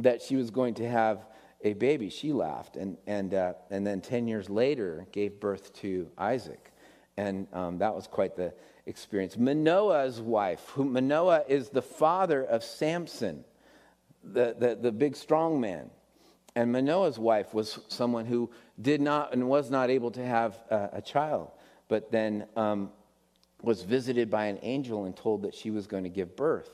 that 0.00 0.22
she 0.22 0.36
was 0.36 0.50
going 0.50 0.74
to 0.74 0.88
have 0.88 1.26
a 1.62 1.74
baby. 1.74 2.08
She 2.08 2.32
laughed. 2.32 2.76
And, 2.76 2.96
and, 3.06 3.34
uh, 3.34 3.54
and 3.70 3.86
then 3.86 4.00
10 4.00 4.26
years 4.28 4.48
later, 4.48 5.06
gave 5.12 5.40
birth 5.40 5.72
to 5.74 6.10
Isaac. 6.18 6.72
And 7.16 7.46
um, 7.52 7.78
that 7.78 7.94
was 7.94 8.06
quite 8.06 8.36
the 8.36 8.54
experience. 8.86 9.36
Manoah's 9.36 10.20
wife, 10.20 10.70
who 10.70 10.84
Manoah 10.84 11.44
is 11.48 11.68
the 11.68 11.82
father 11.82 12.42
of 12.44 12.64
Samson, 12.64 13.44
the, 14.24 14.54
the, 14.58 14.78
the 14.80 14.92
big 14.92 15.16
strong 15.16 15.60
man. 15.60 15.90
And 16.56 16.72
Manoah's 16.72 17.18
wife 17.18 17.54
was 17.54 17.78
someone 17.88 18.26
who 18.26 18.50
did 18.80 19.00
not 19.00 19.32
and 19.32 19.48
was 19.48 19.70
not 19.70 19.90
able 19.90 20.10
to 20.12 20.24
have 20.24 20.58
a, 20.70 20.88
a 20.94 21.02
child, 21.02 21.50
but 21.88 22.10
then 22.10 22.46
um, 22.56 22.90
was 23.62 23.82
visited 23.82 24.30
by 24.30 24.46
an 24.46 24.58
angel 24.62 25.04
and 25.04 25.16
told 25.16 25.42
that 25.42 25.54
she 25.54 25.70
was 25.70 25.86
going 25.86 26.04
to 26.04 26.10
give 26.10 26.34
birth 26.36 26.70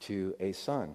to 0.00 0.34
a 0.40 0.52
son. 0.52 0.94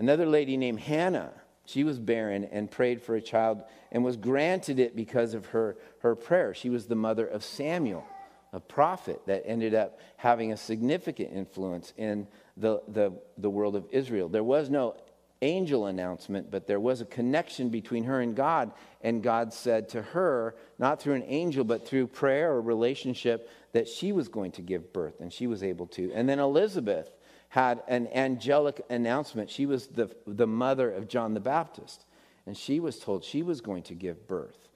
Another 0.00 0.24
lady 0.24 0.56
named 0.56 0.80
Hannah, 0.80 1.30
she 1.66 1.84
was 1.84 1.98
barren 1.98 2.44
and 2.44 2.70
prayed 2.70 3.02
for 3.02 3.16
a 3.16 3.20
child 3.20 3.62
and 3.92 4.02
was 4.02 4.16
granted 4.16 4.78
it 4.78 4.96
because 4.96 5.34
of 5.34 5.44
her, 5.46 5.76
her 5.98 6.16
prayer. 6.16 6.54
She 6.54 6.70
was 6.70 6.86
the 6.86 6.94
mother 6.94 7.26
of 7.26 7.44
Samuel, 7.44 8.06
a 8.54 8.60
prophet 8.60 9.20
that 9.26 9.42
ended 9.44 9.74
up 9.74 10.00
having 10.16 10.52
a 10.52 10.56
significant 10.56 11.34
influence 11.34 11.92
in 11.98 12.26
the, 12.56 12.80
the, 12.88 13.12
the 13.36 13.50
world 13.50 13.76
of 13.76 13.84
Israel. 13.90 14.30
There 14.30 14.42
was 14.42 14.70
no 14.70 14.96
angel 15.42 15.84
announcement, 15.84 16.50
but 16.50 16.66
there 16.66 16.80
was 16.80 17.02
a 17.02 17.06
connection 17.06 17.68
between 17.68 18.04
her 18.04 18.22
and 18.22 18.34
God. 18.34 18.72
And 19.02 19.22
God 19.22 19.52
said 19.52 19.90
to 19.90 20.00
her, 20.00 20.54
not 20.78 21.02
through 21.02 21.14
an 21.14 21.24
angel, 21.26 21.62
but 21.62 21.86
through 21.86 22.06
prayer 22.06 22.52
or 22.52 22.62
relationship, 22.62 23.50
that 23.72 23.86
she 23.86 24.12
was 24.12 24.28
going 24.28 24.52
to 24.52 24.62
give 24.62 24.94
birth, 24.94 25.20
and 25.20 25.30
she 25.30 25.46
was 25.46 25.62
able 25.62 25.88
to. 25.88 26.10
And 26.14 26.26
then 26.26 26.38
Elizabeth 26.38 27.10
had 27.50 27.82
an 27.88 28.08
angelic 28.14 28.80
announcement. 28.90 29.50
She 29.50 29.66
was 29.66 29.88
the, 29.88 30.08
the 30.26 30.46
mother 30.46 30.90
of 30.90 31.08
John 31.08 31.34
the 31.34 31.40
Baptist, 31.40 32.06
and 32.46 32.56
she 32.56 32.80
was 32.80 32.98
told 32.98 33.24
she 33.24 33.42
was 33.42 33.60
going 33.60 33.82
to 33.84 33.94
give 33.94 34.26
birth, 34.26 34.68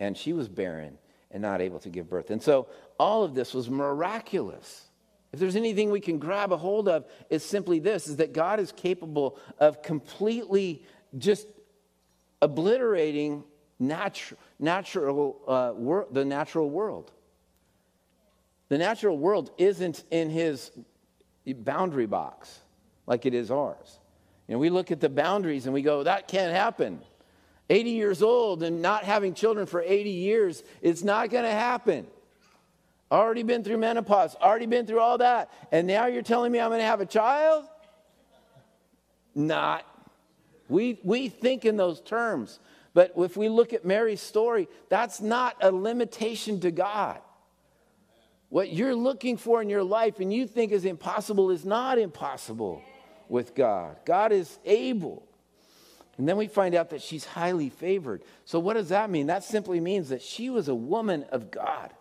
and 0.00 0.16
she 0.16 0.32
was 0.32 0.48
barren 0.48 0.98
and 1.30 1.42
not 1.42 1.60
able 1.60 1.78
to 1.80 1.90
give 1.90 2.08
birth. 2.08 2.30
And 2.30 2.42
so 2.42 2.68
all 2.98 3.22
of 3.22 3.34
this 3.34 3.52
was 3.52 3.68
miraculous. 3.68 4.86
If 5.32 5.40
there's 5.40 5.56
anything 5.56 5.90
we 5.90 6.00
can 6.00 6.18
grab 6.18 6.52
a 6.52 6.56
hold 6.56 6.88
of, 6.88 7.04
it's 7.28 7.44
simply 7.44 7.78
this 7.78 8.08
is 8.08 8.16
that 8.16 8.32
God 8.32 8.60
is 8.60 8.72
capable 8.72 9.38
of 9.58 9.82
completely 9.82 10.84
just 11.18 11.46
obliterating 12.40 13.44
natural, 13.78 14.40
natural 14.58 15.40
uh, 15.46 15.72
wor- 15.74 16.06
the 16.10 16.24
natural 16.24 16.70
world. 16.70 17.12
The 18.68 18.78
natural 18.78 19.18
world 19.18 19.50
isn't 19.58 20.04
in 20.10 20.30
his 20.30 20.70
boundary 21.46 22.06
box 22.06 22.60
like 23.06 23.26
it 23.26 23.34
is 23.34 23.50
ours. 23.50 23.98
And 24.48 24.60
we 24.60 24.70
look 24.70 24.90
at 24.90 25.00
the 25.00 25.08
boundaries 25.08 25.66
and 25.66 25.74
we 25.74 25.82
go, 25.82 26.02
that 26.02 26.28
can't 26.28 26.54
happen. 26.54 27.00
80 27.70 27.90
years 27.90 28.22
old 28.22 28.62
and 28.62 28.82
not 28.82 29.04
having 29.04 29.34
children 29.34 29.66
for 29.66 29.80
80 29.80 30.10
years, 30.10 30.62
it's 30.80 31.02
not 31.02 31.30
going 31.30 31.44
to 31.44 31.50
happen. 31.50 32.06
Already 33.10 33.42
been 33.42 33.62
through 33.62 33.78
menopause, 33.78 34.34
already 34.36 34.66
been 34.66 34.86
through 34.86 35.00
all 35.00 35.18
that, 35.18 35.50
and 35.70 35.86
now 35.86 36.06
you're 36.06 36.22
telling 36.22 36.50
me 36.50 36.60
I'm 36.60 36.70
going 36.70 36.80
to 36.80 36.86
have 36.86 37.00
a 37.00 37.06
child? 37.06 37.64
Not. 39.34 39.86
We, 40.68 40.98
we 41.02 41.28
think 41.28 41.64
in 41.64 41.76
those 41.76 42.00
terms. 42.00 42.58
But 42.94 43.12
if 43.16 43.36
we 43.36 43.48
look 43.48 43.72
at 43.72 43.84
Mary's 43.84 44.20
story, 44.20 44.68
that's 44.88 45.20
not 45.20 45.56
a 45.60 45.70
limitation 45.70 46.60
to 46.60 46.70
God. 46.70 47.20
What 48.52 48.70
you're 48.70 48.94
looking 48.94 49.38
for 49.38 49.62
in 49.62 49.70
your 49.70 49.82
life 49.82 50.20
and 50.20 50.30
you 50.30 50.46
think 50.46 50.72
is 50.72 50.84
impossible 50.84 51.50
is 51.50 51.64
not 51.64 51.98
impossible 51.98 52.82
with 53.30 53.54
God. 53.54 53.96
God 54.04 54.30
is 54.30 54.58
able. 54.66 55.26
And 56.18 56.28
then 56.28 56.36
we 56.36 56.48
find 56.48 56.74
out 56.74 56.90
that 56.90 57.00
she's 57.00 57.24
highly 57.24 57.70
favored. 57.70 58.22
So, 58.44 58.58
what 58.58 58.74
does 58.74 58.90
that 58.90 59.08
mean? 59.08 59.28
That 59.28 59.42
simply 59.42 59.80
means 59.80 60.10
that 60.10 60.20
she 60.20 60.50
was 60.50 60.68
a 60.68 60.74
woman 60.74 61.24
of 61.30 61.50
God, 61.50 61.94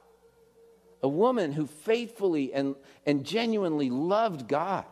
a 1.01 1.07
woman 1.07 1.53
who 1.53 1.67
faithfully 1.67 2.53
and, 2.53 2.75
and 3.05 3.25
genuinely 3.25 3.89
loved 3.89 4.49
God. 4.49 4.83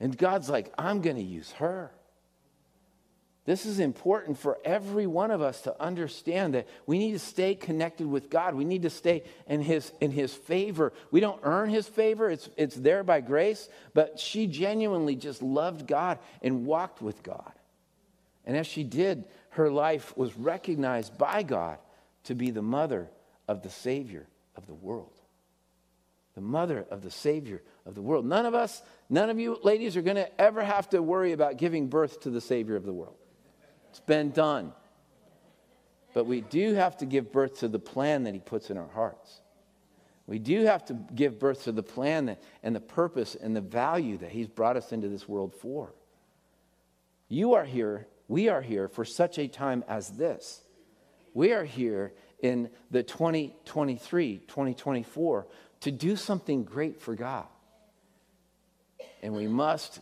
And 0.00 0.18
God's 0.18 0.50
like, 0.50 0.70
I'm 0.76 1.00
going 1.00 1.16
to 1.16 1.22
use 1.22 1.50
her. 1.52 1.92
This 3.48 3.64
is 3.64 3.80
important 3.80 4.36
for 4.36 4.58
every 4.62 5.06
one 5.06 5.30
of 5.30 5.40
us 5.40 5.62
to 5.62 5.82
understand 5.82 6.52
that 6.52 6.68
we 6.84 6.98
need 6.98 7.12
to 7.12 7.18
stay 7.18 7.54
connected 7.54 8.06
with 8.06 8.28
God. 8.28 8.54
We 8.54 8.66
need 8.66 8.82
to 8.82 8.90
stay 8.90 9.22
in 9.46 9.62
His, 9.62 9.90
in 10.02 10.10
his 10.10 10.34
favor. 10.34 10.92
We 11.10 11.20
don't 11.20 11.40
earn 11.42 11.70
His 11.70 11.88
favor, 11.88 12.28
it's, 12.28 12.50
it's 12.58 12.74
there 12.74 13.02
by 13.02 13.22
grace, 13.22 13.70
but 13.94 14.20
she 14.20 14.48
genuinely 14.48 15.16
just 15.16 15.42
loved 15.42 15.86
God 15.86 16.18
and 16.42 16.66
walked 16.66 17.00
with 17.00 17.22
God. 17.22 17.50
And 18.44 18.54
as 18.54 18.66
she 18.66 18.84
did, 18.84 19.24
her 19.52 19.70
life 19.70 20.14
was 20.14 20.36
recognized 20.36 21.16
by 21.16 21.42
God 21.42 21.78
to 22.24 22.34
be 22.34 22.50
the 22.50 22.60
mother 22.60 23.08
of 23.48 23.62
the 23.62 23.70
Savior 23.70 24.26
of 24.56 24.66
the 24.66 24.74
world. 24.74 25.18
The 26.34 26.42
mother 26.42 26.84
of 26.90 27.00
the 27.00 27.10
Savior 27.10 27.62
of 27.86 27.94
the 27.94 28.02
world. 28.02 28.26
None 28.26 28.44
of 28.44 28.54
us, 28.54 28.82
none 29.08 29.30
of 29.30 29.40
you 29.40 29.58
ladies 29.62 29.96
are 29.96 30.02
going 30.02 30.16
to 30.16 30.38
ever 30.38 30.62
have 30.62 30.90
to 30.90 31.00
worry 31.00 31.32
about 31.32 31.56
giving 31.56 31.88
birth 31.88 32.20
to 32.20 32.30
the 32.30 32.42
Savior 32.42 32.76
of 32.76 32.84
the 32.84 32.92
world. 32.92 33.16
It's 33.90 34.00
been 34.00 34.30
done. 34.30 34.72
But 36.14 36.26
we 36.26 36.40
do 36.40 36.74
have 36.74 36.96
to 36.98 37.06
give 37.06 37.32
birth 37.32 37.60
to 37.60 37.68
the 37.68 37.78
plan 37.78 38.24
that 38.24 38.34
He 38.34 38.40
puts 38.40 38.70
in 38.70 38.76
our 38.76 38.88
hearts. 38.88 39.40
We 40.26 40.38
do 40.38 40.64
have 40.64 40.84
to 40.86 40.94
give 41.14 41.38
birth 41.38 41.64
to 41.64 41.72
the 41.72 41.82
plan 41.82 42.26
that, 42.26 42.42
and 42.62 42.76
the 42.76 42.80
purpose 42.80 43.34
and 43.34 43.56
the 43.56 43.60
value 43.60 44.18
that 44.18 44.30
He's 44.30 44.48
brought 44.48 44.76
us 44.76 44.92
into 44.92 45.08
this 45.08 45.28
world 45.28 45.54
for. 45.54 45.94
You 47.28 47.54
are 47.54 47.64
here, 47.64 48.06
we 48.26 48.48
are 48.48 48.62
here 48.62 48.88
for 48.88 49.04
such 49.04 49.38
a 49.38 49.48
time 49.48 49.84
as 49.88 50.10
this. 50.10 50.62
We 51.34 51.52
are 51.52 51.64
here 51.64 52.12
in 52.40 52.70
the 52.90 53.02
2023, 53.02 54.38
2024 54.48 55.46
to 55.80 55.90
do 55.90 56.16
something 56.16 56.64
great 56.64 57.00
for 57.00 57.14
God. 57.14 57.46
And 59.22 59.34
we 59.34 59.46
must 59.46 60.00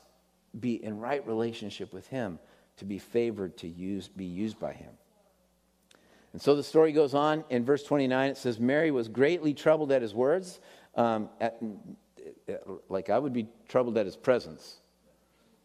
be 0.59 0.83
in 0.83 0.99
right 0.99 1.27
relationship 1.27 1.93
with 1.93 2.07
Him 2.09 2.39
to 2.77 2.85
be 2.85 2.99
favored 2.99 3.57
to 3.59 3.69
use, 3.69 4.09
be 4.09 4.25
used 4.25 4.59
by 4.59 4.73
him. 4.73 4.91
And 6.33 6.43
so 6.43 6.55
the 6.55 6.63
story 6.63 6.93
goes 6.93 7.15
on. 7.15 7.45
In 7.49 7.65
verse 7.65 7.83
29, 7.83 8.31
it 8.31 8.37
says, 8.37 8.61
Mary 8.61 8.91
was 8.91 9.09
greatly 9.09 9.55
troubled 9.55 9.91
at 9.93 10.03
his 10.03 10.15
words. 10.15 10.61
Um, 10.95 11.31
at, 11.41 11.61
like 12.89 13.11
I 13.11 13.19
would 13.19 13.33
be 13.33 13.49
troubled 13.69 13.97
at 13.99 14.07
his 14.07 14.17
presence. 14.17 14.81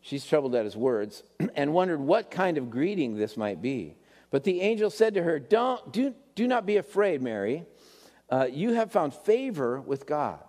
She's 0.02 0.26
troubled 0.26 0.56
at 0.56 0.66
his 0.66 0.76
words 0.76 1.24
and 1.56 1.74
wondered 1.74 2.00
what 2.00 2.32
kind 2.32 2.58
of 2.58 2.70
greeting 2.70 3.16
this 3.16 3.38
might 3.38 3.62
be. 3.62 3.96
But 4.30 4.44
the 4.44 4.62
angel 4.62 4.90
said 4.90 5.14
to 5.16 5.24
her, 5.24 5.40
Don't, 5.40 5.92
do, 5.92 6.14
do 6.36 6.48
not 6.48 6.66
be 6.66 6.78
afraid, 6.78 7.22
Mary. 7.22 7.66
Uh, 8.30 8.48
you 8.50 8.74
have 8.74 8.92
found 8.92 9.14
favor 9.14 9.82
with 9.82 10.06
God. 10.06 10.40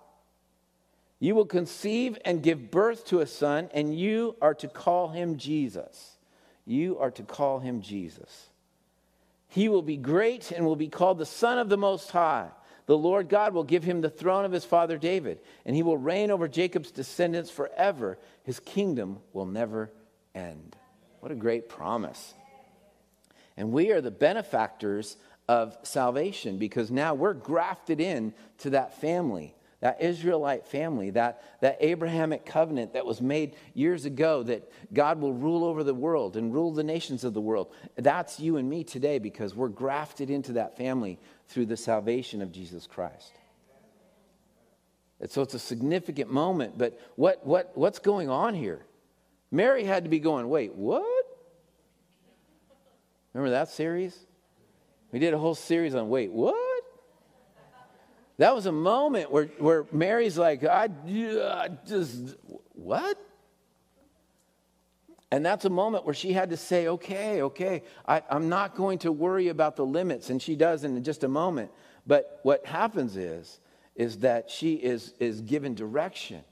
You 1.19 1.35
will 1.35 1.45
conceive 1.45 2.17
and 2.25 2.41
give 2.41 2.71
birth 2.71 3.05
to 3.07 3.19
a 3.19 3.27
son, 3.27 3.69
and 3.73 3.97
you 3.97 4.35
are 4.41 4.53
to 4.55 4.67
call 4.67 5.09
him 5.09 5.37
Jesus. 5.37 6.17
You 6.65 6.97
are 6.99 7.11
to 7.11 7.23
call 7.23 7.59
him 7.59 7.81
Jesus. 7.81 8.49
He 9.47 9.69
will 9.69 9.81
be 9.81 9.97
great 9.97 10.51
and 10.51 10.65
will 10.65 10.75
be 10.75 10.87
called 10.87 11.17
the 11.17 11.25
Son 11.25 11.59
of 11.59 11.69
the 11.69 11.77
Most 11.77 12.11
High. 12.11 12.49
The 12.85 12.97
Lord 12.97 13.29
God 13.29 13.53
will 13.53 13.63
give 13.63 13.83
him 13.83 14.01
the 14.01 14.09
throne 14.09 14.45
of 14.45 14.51
his 14.51 14.65
father 14.65 14.97
David, 14.97 15.39
and 15.65 15.75
he 15.75 15.83
will 15.83 15.97
reign 15.97 16.31
over 16.31 16.47
Jacob's 16.47 16.91
descendants 16.91 17.49
forever. 17.49 18.17
His 18.43 18.59
kingdom 18.59 19.19
will 19.31 19.45
never 19.45 19.91
end. 20.35 20.75
What 21.19 21.31
a 21.31 21.35
great 21.35 21.69
promise. 21.69 22.33
And 23.55 23.71
we 23.71 23.91
are 23.91 24.01
the 24.01 24.11
benefactors 24.11 25.15
of 25.47 25.77
salvation 25.83 26.57
because 26.57 26.89
now 26.89 27.13
we're 27.13 27.33
grafted 27.33 28.01
in 28.01 28.33
to 28.59 28.71
that 28.71 28.99
family 28.99 29.55
that 29.83 30.01
Israelite 30.01 30.65
family, 30.65 31.09
that, 31.09 31.43
that 31.59 31.75
Abrahamic 31.81 32.45
covenant 32.45 32.93
that 32.93 33.05
was 33.05 33.19
made 33.19 33.57
years 33.73 34.05
ago 34.05 34.41
that 34.41 34.71
God 34.93 35.19
will 35.19 35.33
rule 35.33 35.65
over 35.65 35.83
the 35.83 35.93
world 35.93 36.37
and 36.37 36.53
rule 36.53 36.71
the 36.71 36.85
nations 36.85 37.25
of 37.25 37.33
the 37.33 37.41
world. 37.41 37.67
That's 37.97 38.39
you 38.39 38.55
and 38.55 38.69
me 38.69 38.85
today 38.85 39.19
because 39.19 39.53
we're 39.53 39.67
grafted 39.67 40.29
into 40.29 40.53
that 40.53 40.77
family 40.77 41.19
through 41.49 41.65
the 41.65 41.75
salvation 41.75 42.41
of 42.41 42.49
Jesus 42.53 42.87
Christ. 42.87 43.33
And 45.19 45.29
so 45.29 45.41
it's 45.41 45.53
a 45.53 45.59
significant 45.59 46.31
moment, 46.31 46.77
but 46.77 46.97
what, 47.17 47.45
what, 47.45 47.73
what's 47.75 47.99
going 47.99 48.29
on 48.29 48.55
here? 48.55 48.85
Mary 49.51 49.83
had 49.83 50.05
to 50.05 50.09
be 50.09 50.19
going, 50.19 50.47
wait, 50.47 50.73
what? 50.75 51.25
Remember 53.33 53.51
that 53.51 53.67
series? 53.67 54.17
We 55.11 55.19
did 55.19 55.33
a 55.33 55.37
whole 55.37 55.55
series 55.55 55.93
on, 55.93 56.07
wait, 56.07 56.31
what? 56.31 56.55
That 58.43 58.53
was 58.53 58.65
a 58.65 58.73
moment 58.73 59.31
where, 59.31 59.45
where 59.57 59.85
Mary's 59.93 60.37
like, 60.37 60.65
I, 60.65 60.89
I 61.07 61.69
just, 61.87 62.35
what? 62.73 63.17
And 65.31 65.45
that's 65.45 65.63
a 65.63 65.69
moment 65.69 66.03
where 66.03 66.13
she 66.13 66.33
had 66.33 66.49
to 66.49 66.57
say, 66.57 66.89
okay, 66.89 67.41
okay, 67.41 67.83
I, 68.05 68.21
I'm 68.29 68.49
not 68.49 68.75
going 68.75 68.99
to 68.99 69.13
worry 69.13 69.47
about 69.47 69.77
the 69.77 69.85
limits. 69.85 70.29
And 70.29 70.41
she 70.41 70.57
does 70.57 70.83
in 70.83 71.01
just 71.05 71.23
a 71.23 71.29
moment. 71.29 71.71
But 72.05 72.41
what 72.43 72.65
happens 72.65 73.15
is, 73.15 73.61
is 73.95 74.17
that 74.19 74.51
she 74.51 74.73
is, 74.73 75.13
is 75.21 75.39
given 75.39 75.73
direction 75.73 76.43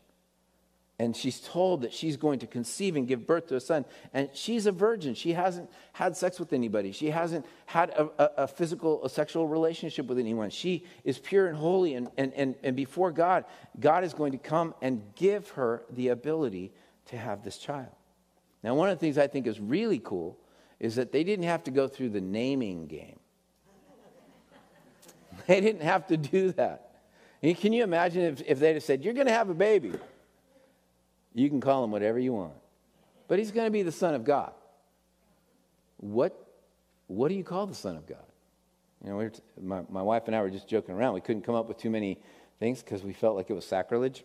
and 1.01 1.17
she's 1.17 1.39
told 1.39 1.81
that 1.81 1.91
she's 1.91 2.15
going 2.15 2.37
to 2.37 2.45
conceive 2.45 2.95
and 2.95 3.07
give 3.07 3.25
birth 3.25 3.47
to 3.47 3.55
a 3.55 3.59
son. 3.59 3.85
And 4.13 4.29
she's 4.33 4.67
a 4.67 4.71
virgin. 4.71 5.15
She 5.15 5.33
hasn't 5.33 5.67
had 5.93 6.15
sex 6.15 6.39
with 6.39 6.53
anybody. 6.53 6.91
She 6.91 7.09
hasn't 7.09 7.47
had 7.65 7.89
a, 7.89 8.03
a, 8.19 8.43
a, 8.43 8.47
physical, 8.47 9.03
a 9.03 9.09
sexual 9.09 9.47
relationship 9.47 10.05
with 10.05 10.19
anyone. 10.19 10.51
She 10.51 10.85
is 11.03 11.17
pure 11.17 11.47
and 11.47 11.57
holy. 11.57 11.95
And, 11.95 12.11
and, 12.19 12.31
and, 12.35 12.53
and 12.61 12.75
before 12.75 13.11
God, 13.11 13.45
God 13.79 14.03
is 14.03 14.13
going 14.13 14.33
to 14.33 14.37
come 14.37 14.75
and 14.79 15.01
give 15.15 15.49
her 15.49 15.81
the 15.89 16.09
ability 16.09 16.71
to 17.07 17.17
have 17.17 17.43
this 17.43 17.57
child. 17.57 17.89
Now, 18.61 18.75
one 18.75 18.87
of 18.87 18.99
the 18.99 19.03
things 19.03 19.17
I 19.17 19.25
think 19.25 19.47
is 19.47 19.59
really 19.59 19.97
cool 19.97 20.37
is 20.79 20.93
that 20.97 21.11
they 21.11 21.23
didn't 21.23 21.45
have 21.45 21.63
to 21.63 21.71
go 21.71 21.87
through 21.87 22.09
the 22.09 22.21
naming 22.21 22.85
game. 22.85 23.19
They 25.47 25.61
didn't 25.61 25.81
have 25.81 26.05
to 26.07 26.17
do 26.17 26.51
that. 26.51 26.91
Can 27.41 27.73
you 27.73 27.83
imagine 27.83 28.21
if, 28.21 28.43
if 28.45 28.59
they'd 28.59 28.73
have 28.73 28.83
said, 28.83 29.03
You're 29.03 29.15
going 29.15 29.25
to 29.25 29.33
have 29.33 29.49
a 29.49 29.55
baby? 29.55 29.93
You 31.33 31.49
can 31.49 31.61
call 31.61 31.83
him 31.83 31.91
whatever 31.91 32.19
you 32.19 32.33
want. 32.33 32.53
But 33.27 33.39
he's 33.39 33.51
going 33.51 33.67
to 33.67 33.71
be 33.71 33.83
the 33.83 33.91
Son 33.91 34.13
of 34.13 34.25
God. 34.25 34.51
What, 35.97 36.35
what 37.07 37.29
do 37.29 37.35
you 37.35 37.43
call 37.43 37.67
the 37.67 37.75
Son 37.75 37.95
of 37.95 38.05
God? 38.05 38.25
You 39.03 39.11
know, 39.11 39.17
we 39.17 39.29
t- 39.29 39.39
my, 39.61 39.81
my 39.89 40.01
wife 40.01 40.23
and 40.27 40.35
I 40.35 40.41
were 40.41 40.49
just 40.49 40.67
joking 40.67 40.95
around. 40.95 41.13
We 41.13 41.21
couldn't 41.21 41.43
come 41.43 41.55
up 41.55 41.67
with 41.67 41.77
too 41.77 41.89
many 41.89 42.19
things 42.59 42.83
because 42.83 43.03
we 43.03 43.13
felt 43.13 43.35
like 43.35 43.49
it 43.49 43.53
was 43.53 43.65
sacrilege. 43.65 44.23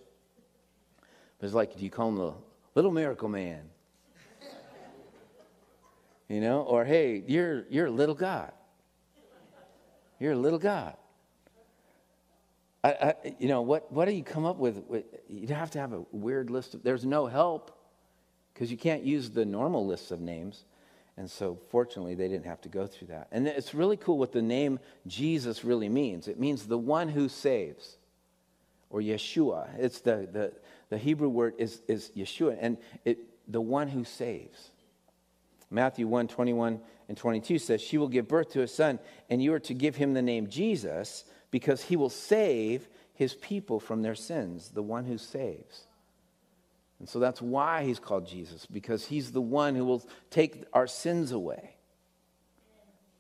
But 1.39 1.47
it's 1.47 1.55
like, 1.55 1.77
do 1.77 1.85
you 1.85 1.91
call 1.91 2.09
him 2.09 2.17
the 2.17 2.33
little 2.75 2.91
miracle 2.91 3.29
man? 3.29 3.63
you 6.29 6.41
know, 6.41 6.63
or 6.63 6.85
hey, 6.85 7.23
you're, 7.27 7.67
you're 7.71 7.87
a 7.87 7.91
little 7.91 8.15
God. 8.15 8.53
You're 10.19 10.33
a 10.33 10.39
little 10.39 10.59
God. 10.59 10.97
I, 12.87 12.91
I, 12.91 13.35
you 13.41 13.49
know, 13.49 13.63
what, 13.63 13.91
what 13.91 14.05
do 14.05 14.13
you 14.13 14.23
come 14.23 14.45
up 14.45 14.59
with? 14.59 14.85
You'd 15.29 15.51
have 15.51 15.73
to 15.73 15.81
have 15.81 15.93
a 15.93 16.05
weird 16.13 16.51
list. 16.51 16.75
Of, 16.75 16.85
there's 16.85 17.05
no 17.05 17.27
help 17.27 17.77
because 18.55 18.71
you 18.71 18.77
can't 18.77 19.03
use 19.03 19.31
the 19.31 19.45
normal 19.45 19.85
lists 19.85 20.13
of 20.13 20.21
names. 20.21 20.65
And 21.17 21.29
so, 21.29 21.59
fortunately, 21.71 22.15
they 22.15 22.29
didn't 22.29 22.47
have 22.47 22.61
to 22.61 22.69
go 22.69 22.87
through 22.87 23.09
that. 23.09 23.27
And 23.33 23.49
it's 23.49 23.75
really 23.75 23.97
cool 23.97 24.19
what 24.19 24.31
the 24.31 24.43
name 24.43 24.79
Jesus 25.07 25.65
really 25.65 25.89
means. 25.89 26.29
It 26.29 26.39
means 26.39 26.67
the 26.67 26.79
one 26.79 27.09
who 27.09 27.29
saves, 27.29 27.97
or 28.91 29.01
Yeshua. 29.01 29.69
It's 29.79 30.01
the, 30.01 30.29
the, 30.31 30.53
the 30.91 30.99
Hebrew 30.99 31.29
word 31.29 31.55
is, 31.59 31.81
is 31.89 32.13
Yeshua, 32.17 32.57
and 32.61 32.77
it, 33.05 33.19
the 33.49 33.61
one 33.61 33.89
who 33.89 34.05
saves. 34.05 34.71
Matthew 35.71 36.07
1 36.07 36.29
21 36.29 36.81
and 37.09 37.17
22 37.17 37.59
says, 37.59 37.81
She 37.81 37.99
will 37.99 38.09
give 38.09 38.29
birth 38.29 38.51
to 38.51 38.63
a 38.63 38.69
son, 38.69 39.01
and 39.29 39.43
you 39.43 39.55
are 39.55 39.61
to 39.61 39.75
give 39.75 39.97
him 39.97 40.15
the 40.15 40.23
name 40.23 40.47
Jesus 40.47 41.25
because 41.57 41.85
he 41.85 41.97
will 41.97 42.11
save 42.11 42.87
his 43.15 43.33
people 43.33 43.81
from 43.81 44.03
their 44.03 44.15
sins, 44.15 44.73
the 44.75 44.83
one 44.83 45.07
who 45.07 45.17
saves. 45.17 45.85
And 46.99 47.09
so 47.09 47.19
that's 47.19 47.41
why 47.41 47.83
he's 47.83 47.99
called 47.99 48.27
Jesus, 48.27 48.67
because 48.67 49.07
he's 49.07 49.33
the 49.33 49.41
one 49.41 49.75
who 49.75 49.87
will 49.87 50.05
take 50.29 50.65
our 50.75 50.87
sins 50.87 51.33
away. 51.33 51.77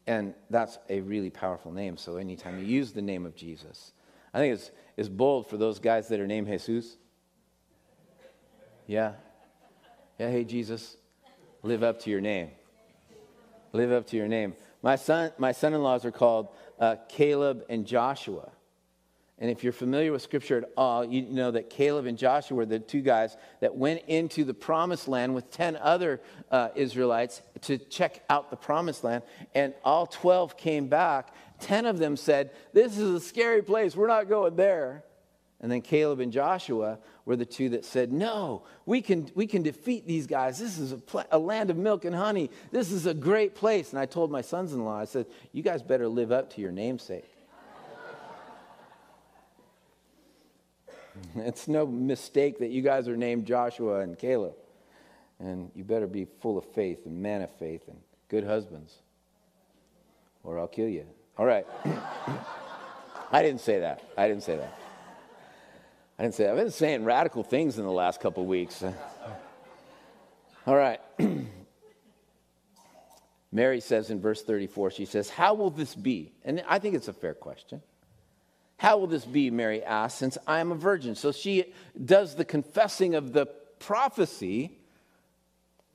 And 0.07 0.35
that's 0.51 0.79
a 0.91 1.01
really 1.01 1.31
powerful 1.31 1.73
name. 1.73 1.97
So 1.97 2.19
anytime 2.19 2.59
you 2.59 2.67
use 2.67 2.93
the 2.93 3.01
name 3.01 3.25
of 3.25 3.35
Jesus, 3.35 3.93
I 4.35 4.39
think 4.41 4.53
it's, 4.53 4.71
it's 4.99 5.09
bold 5.09 5.49
for 5.49 5.57
those 5.57 5.79
guys 5.79 6.09
that 6.09 6.21
are 6.21 6.27
named 6.27 6.47
Jesus. 6.47 6.99
Yeah. 8.87 9.13
Yeah, 10.21 10.31
hey, 10.31 10.45
Jesus, 10.45 10.99
live 11.63 11.83
up 11.83 12.01
to 12.01 12.11
your 12.11 12.21
name. 12.21 12.51
Live 13.73 13.93
up 13.93 14.07
to 14.09 14.17
your 14.19 14.29
name. 14.29 14.57
My 14.83 14.97
son, 14.97 15.33
my 15.39 15.53
son-in-laws 15.53 16.05
are 16.05 16.13
called 16.13 16.49
uh, 16.79 16.97
Caleb 17.09 17.65
and 17.69 17.87
Joshua. 17.87 18.51
And 19.39 19.51
if 19.51 19.63
you're 19.63 19.73
familiar 19.73 20.13
with 20.13 20.23
scripture 20.23 20.57
at 20.59 20.71
all, 20.79 21.05
you 21.05 21.23
know 21.23 21.51
that 21.51 21.69
Caleb 21.69 22.07
and 22.07 22.17
Joshua 22.17 22.57
were 22.57 22.65
the 22.65 22.79
two 22.79 23.03
guys 23.03 23.37
that 23.61 23.77
went 23.77 24.03
into 24.07 24.45
the 24.45 24.55
promised 24.55 25.09
land 25.09 25.35
with 25.35 25.51
10 25.51 25.77
other 25.77 26.23
uh, 26.51 26.71
Israelites 26.75 27.43
to 27.63 27.77
check 27.77 28.25
out 28.31 28.49
the 28.49 28.57
promised 28.57 29.05
land. 29.05 29.25
And 29.55 29.75
all 29.85 30.07
12 30.07 30.57
came 30.57 30.89
back. 30.89 31.35
10 31.61 31.85
of 31.85 31.99
them 31.99 32.17
said, 32.17 32.51
This 32.73 32.97
is 32.97 33.11
a 33.11 33.21
scary 33.21 33.63
place. 33.63 33.95
We're 33.95 34.07
not 34.07 34.31
going 34.31 34.57
there. 34.57 35.05
And 35.61 35.73
then 35.73 35.81
Caleb 35.81 36.21
and 36.21 36.31
Joshua 36.33 36.99
were 37.25 37.37
the 37.37 37.47
two 37.47 37.71
that 37.71 37.85
said, 37.85 38.13
No, 38.13 38.65
we 38.85 39.01
can, 39.01 39.31
we 39.35 39.47
can 39.47 39.63
defeat 39.63 40.07
these 40.07 40.27
guys. 40.27 40.59
This 40.59 40.79
is 40.79 40.93
a, 40.93 40.99
pl- 40.99 41.25
a 41.31 41.39
land 41.39 41.71
of 41.71 41.77
milk 41.77 42.05
and 42.05 42.15
honey. 42.15 42.51
This 42.73 42.93
is 42.93 43.07
a 43.07 43.15
great 43.15 43.55
place. 43.55 43.91
And 43.91 43.99
I 43.99 44.05
told 44.05 44.31
my 44.31 44.43
sons 44.43 44.75
in 44.75 44.85
law, 44.85 45.01
I 45.01 45.07
said, 45.07 45.27
You 45.53 45.63
guys 45.63 45.83
better 45.83 46.09
live 46.09 46.31
up 46.31 46.53
to 46.55 46.61
your 46.61 46.73
namesake. 46.73 47.25
it's 51.37 51.69
no 51.69 51.87
mistake 51.87 52.59
that 52.59 52.69
you 52.69 52.83
guys 52.83 53.09
are 53.09 53.17
named 53.17 53.47
Joshua 53.47 54.01
and 54.01 54.19
Caleb. 54.19 54.55
And 55.39 55.71
you 55.75 55.85
better 55.85 56.07
be 56.07 56.27
full 56.41 56.59
of 56.59 56.65
faith 56.65 57.07
and 57.07 57.23
man 57.23 57.41
of 57.43 57.51
faith 57.59 57.83
and 57.89 57.99
good 58.29 58.45
husbands, 58.45 58.95
or 60.43 60.59
I'll 60.59 60.69
kill 60.69 60.89
you. 60.89 61.07
All 61.39 61.45
right. 61.45 61.67
I 63.33 63.43
didn't 63.43 63.61
say 63.61 63.81
that. 63.81 64.03
I 64.17 64.29
didn't 64.29 64.45
say 64.45 64.57
that. 64.57 64.79
I 66.19 66.23
didn't 66.23 66.35
say 66.35 66.49
I've 66.49 66.57
been 66.57 66.71
saying 66.71 67.05
radical 67.05 67.43
things 67.43 67.79
in 67.79 67.85
the 67.85 67.93
last 67.93 68.21
couple 68.21 68.47
weeks. 68.47 68.83
All 70.67 70.77
right. 70.77 71.01
Mary 73.53 73.81
says 73.81 74.11
in 74.11 74.21
verse 74.21 74.43
34, 74.43 74.91
she 74.93 75.05
says, 75.05 75.29
How 75.29 75.55
will 75.55 75.71
this 75.71 75.95
be? 75.95 76.33
And 76.45 76.65
I 76.69 76.79
think 76.79 76.95
it's 76.95 77.09
a 77.09 77.13
fair 77.13 77.35
question. 77.35 77.83
How 78.79 78.99
will 78.99 79.07
this 79.07 79.25
be, 79.25 79.51
Mary 79.51 79.83
asks, 79.83 80.19
since 80.19 80.37
I 80.47 80.61
am 80.61 80.73
a 80.73 80.75
virgin? 80.75 81.15
So 81.15 81.33
she 81.33 81.73
does 82.03 82.35
the 82.35 82.45
confessing 82.45 83.15
of 83.15 83.33
the 83.33 83.47
prophecy 83.79 84.79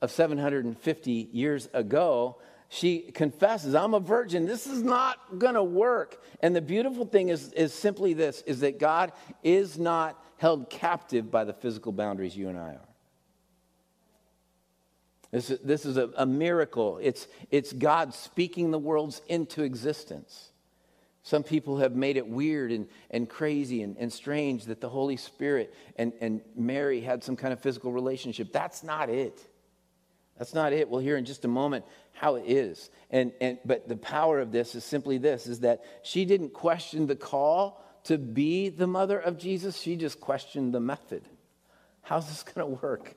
of 0.00 0.10
750 0.10 1.28
years 1.32 1.68
ago 1.72 2.38
she 2.72 3.00
confesses 3.00 3.74
i'm 3.74 3.92
a 3.92 4.00
virgin. 4.00 4.46
This 4.46 4.66
is 4.66 4.82
not 4.82 5.38
going 5.38 5.54
to 5.54 5.62
work. 5.62 6.22
And 6.40 6.56
the 6.56 6.62
beautiful 6.62 7.04
thing 7.04 7.28
is, 7.28 7.52
is 7.52 7.74
simply 7.74 8.14
this 8.14 8.42
is 8.46 8.60
that 8.60 8.78
god 8.78 9.12
is 9.42 9.78
not 9.78 10.18
held 10.38 10.70
captive 10.70 11.30
by 11.30 11.44
the 11.44 11.52
physical 11.52 11.92
boundaries 11.92 12.34
you 12.34 12.48
and 12.48 12.58
i 12.58 12.70
are. 12.70 12.88
This, 15.32 15.50
is, 15.50 15.58
this 15.60 15.84
is 15.84 15.98
a, 15.98 16.10
a 16.16 16.24
miracle. 16.24 16.98
It's, 17.02 17.28
it's 17.50 17.74
god 17.74 18.14
speaking 18.14 18.70
the 18.70 18.78
worlds 18.78 19.20
into 19.28 19.62
existence. 19.62 20.48
Some 21.24 21.42
people 21.42 21.76
have 21.78 21.94
made 21.94 22.16
it 22.16 22.26
weird 22.26 22.72
and, 22.72 22.88
and 23.10 23.28
crazy 23.28 23.82
and, 23.82 23.98
and 23.98 24.10
strange 24.10 24.64
that 24.64 24.80
the 24.80 24.88
holy 24.88 25.18
spirit 25.18 25.74
and, 25.96 26.14
and 26.22 26.40
mary 26.56 27.02
had 27.02 27.22
some 27.22 27.36
kind 27.36 27.52
of 27.52 27.60
physical 27.60 27.92
relationship. 27.92 28.50
That's 28.50 28.82
not 28.82 29.10
it 29.10 29.46
that's 30.42 30.54
not 30.54 30.72
it. 30.72 30.88
We'll 30.88 31.00
hear 31.00 31.16
in 31.16 31.24
just 31.24 31.44
a 31.44 31.48
moment 31.48 31.84
how 32.14 32.34
it 32.34 32.42
is. 32.48 32.90
And, 33.10 33.30
and, 33.40 33.58
but 33.64 33.88
the 33.88 33.94
power 33.94 34.40
of 34.40 34.50
this 34.50 34.74
is 34.74 34.82
simply 34.82 35.16
this 35.16 35.46
is 35.46 35.60
that 35.60 35.84
she 36.02 36.24
didn't 36.24 36.52
question 36.52 37.06
the 37.06 37.14
call 37.14 37.80
to 38.06 38.18
be 38.18 38.68
the 38.68 38.88
mother 38.88 39.20
of 39.20 39.38
Jesus, 39.38 39.80
she 39.80 39.94
just 39.94 40.20
questioned 40.20 40.74
the 40.74 40.80
method. 40.80 41.22
How's 42.00 42.26
this 42.26 42.42
going 42.42 42.66
to 42.66 42.82
work? 42.82 43.14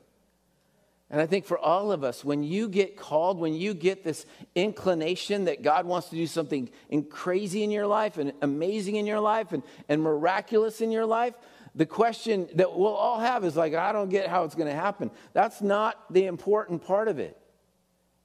And 1.09 1.19
I 1.19 1.25
think 1.25 1.45
for 1.45 1.57
all 1.57 1.91
of 1.91 2.03
us, 2.03 2.23
when 2.23 2.43
you 2.43 2.69
get 2.69 2.95
called, 2.95 3.39
when 3.39 3.55
you 3.55 3.73
get 3.73 4.03
this 4.03 4.27
inclination 4.53 5.45
that 5.45 5.63
God 5.63 5.87
wants 5.87 6.09
to 6.09 6.15
do 6.15 6.27
something 6.27 6.69
crazy 7.09 7.63
in 7.63 7.71
your 7.71 7.87
life 7.87 8.19
and 8.19 8.33
amazing 8.43 8.97
in 8.97 9.07
your 9.07 9.19
life 9.19 9.51
and, 9.51 9.63
and 9.89 10.03
miraculous 10.03 10.79
in 10.79 10.91
your 10.91 11.07
life, 11.07 11.33
the 11.75 11.85
question 11.85 12.47
that 12.55 12.75
we'll 12.75 12.93
all 12.93 13.19
have 13.19 13.43
is 13.43 13.55
like, 13.55 13.73
I 13.73 13.91
don't 13.91 14.09
get 14.09 14.29
how 14.29 14.45
it's 14.45 14.55
going 14.55 14.69
to 14.69 14.75
happen. 14.75 15.11
That's 15.33 15.61
not 15.61 16.11
the 16.11 16.25
important 16.25 16.85
part 16.85 17.07
of 17.09 17.19
it. 17.19 17.37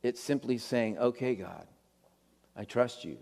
It's 0.03 0.21
simply 0.21 0.57
saying, 0.57 0.99
okay, 0.99 1.35
God, 1.35 1.67
I 2.57 2.65
trust 2.65 3.05
you. 3.05 3.19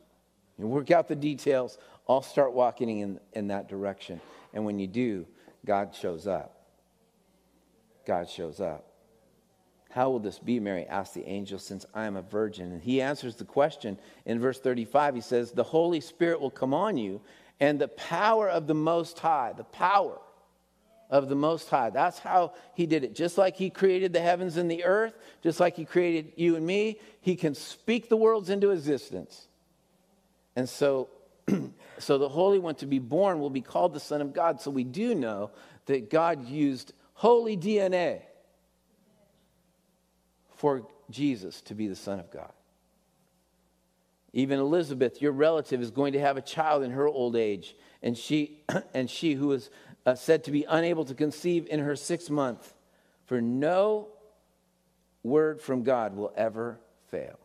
You 0.59 0.67
work 0.67 0.91
out 0.91 1.09
the 1.09 1.17
details, 1.17 1.79
I'll 2.09 2.23
start 2.23 2.53
walking 2.53 2.99
in, 2.99 3.21
in 3.33 3.49
that 3.49 3.69
direction. 3.69 4.21
And 4.53 4.65
when 4.65 4.79
you 4.79 4.87
do, 4.87 5.27
God 5.65 5.95
shows 5.95 6.27
up. 6.27 6.67
God 8.07 8.29
shows 8.29 8.61
up. 8.61 8.85
How 9.91 10.11
will 10.11 10.19
this 10.19 10.39
be, 10.39 10.61
Mary 10.61 10.85
asked 10.87 11.15
the 11.15 11.27
angel, 11.27 11.59
since 11.59 11.87
I 11.95 12.05
am 12.05 12.17
a 12.17 12.23
virgin? 12.23 12.73
And 12.73 12.83
he 12.83 13.01
answers 13.01 13.37
the 13.37 13.45
question 13.45 13.99
in 14.27 14.39
verse 14.39 14.61
35. 14.61 15.15
He 15.15 15.21
says, 15.21 15.53
The 15.53 15.63
Holy 15.63 16.01
Spirit 16.01 16.41
will 16.41 16.51
come 16.51 16.75
on 16.75 16.97
you, 16.97 17.21
and 17.61 17.79
the 17.79 17.89
power 17.89 18.49
of 18.49 18.67
the 18.67 18.75
Most 18.75 19.19
High, 19.19 19.53
the 19.57 19.65
power 19.65 20.19
of 21.11 21.29
the 21.29 21.35
Most 21.35 21.69
High. 21.71 21.91
That's 21.91 22.19
how 22.19 22.53
he 22.75 22.87
did 22.87 23.05
it. 23.05 23.15
Just 23.15 23.39
like 23.39 23.57
he 23.57 23.71
created 23.71 24.13
the 24.13 24.21
heavens 24.21 24.57
and 24.57 24.71
the 24.71 24.85
earth, 24.85 25.15
just 25.43 25.59
like 25.59 25.77
he 25.77 25.85
created 25.85 26.33
you 26.37 26.57
and 26.57 26.67
me, 26.67 27.01
he 27.21 27.37
can 27.37 27.55
speak 27.55 28.09
the 28.09 28.17
worlds 28.17 28.51
into 28.51 28.71
existence. 28.71 29.49
And 30.55 30.69
so, 30.69 31.09
so 31.99 32.19
the 32.19 32.29
Holy 32.29 32.59
One 32.59 32.75
to 32.77 32.87
be 32.87 32.99
born 32.99 33.41
will 33.41 33.51
be 33.51 33.63
called 33.63 33.95
the 33.95 34.01
Son 34.01 34.21
of 34.21 34.33
God. 34.33 34.61
So 34.61 34.71
we 34.71 34.85
do 34.85 35.15
know 35.15 35.51
that 35.87 36.11
God 36.11 36.47
used 36.47 36.93
holy 37.15 37.57
DNA 37.57 38.23
for 40.57 40.87
Jesus 41.11 41.63
to 41.63 41.75
be 41.75 41.89
the 41.89 41.97
Son 41.97 42.21
of 42.21 42.31
God. 42.31 42.53
Even 44.39 44.61
Elizabeth, 44.61 45.21
your 45.21 45.33
relative, 45.33 45.83
is 45.83 45.91
going 45.91 46.13
to 46.13 46.21
have 46.21 46.37
a 46.37 46.41
child 46.41 46.85
in 46.85 46.93
her 46.93 47.09
old 47.09 47.35
age, 47.35 47.75
and 48.05 48.17
she, 48.17 48.61
and 48.95 49.11
she 49.11 49.35
who 49.35 49.51
is 49.51 49.69
uh, 50.07 50.15
said 50.15 50.45
to 50.45 50.53
be 50.53 50.65
unable 50.69 51.05
to 51.05 51.13
conceive 51.13 51.67
in 51.69 51.81
her 51.81 51.97
sixth 51.97 52.31
month, 52.31 52.73
for 53.27 53.41
no 53.41 54.07
word 55.25 55.61
from 55.61 55.83
God 55.83 56.15
will 56.15 56.33
ever 56.37 56.79
fail. 57.11 57.37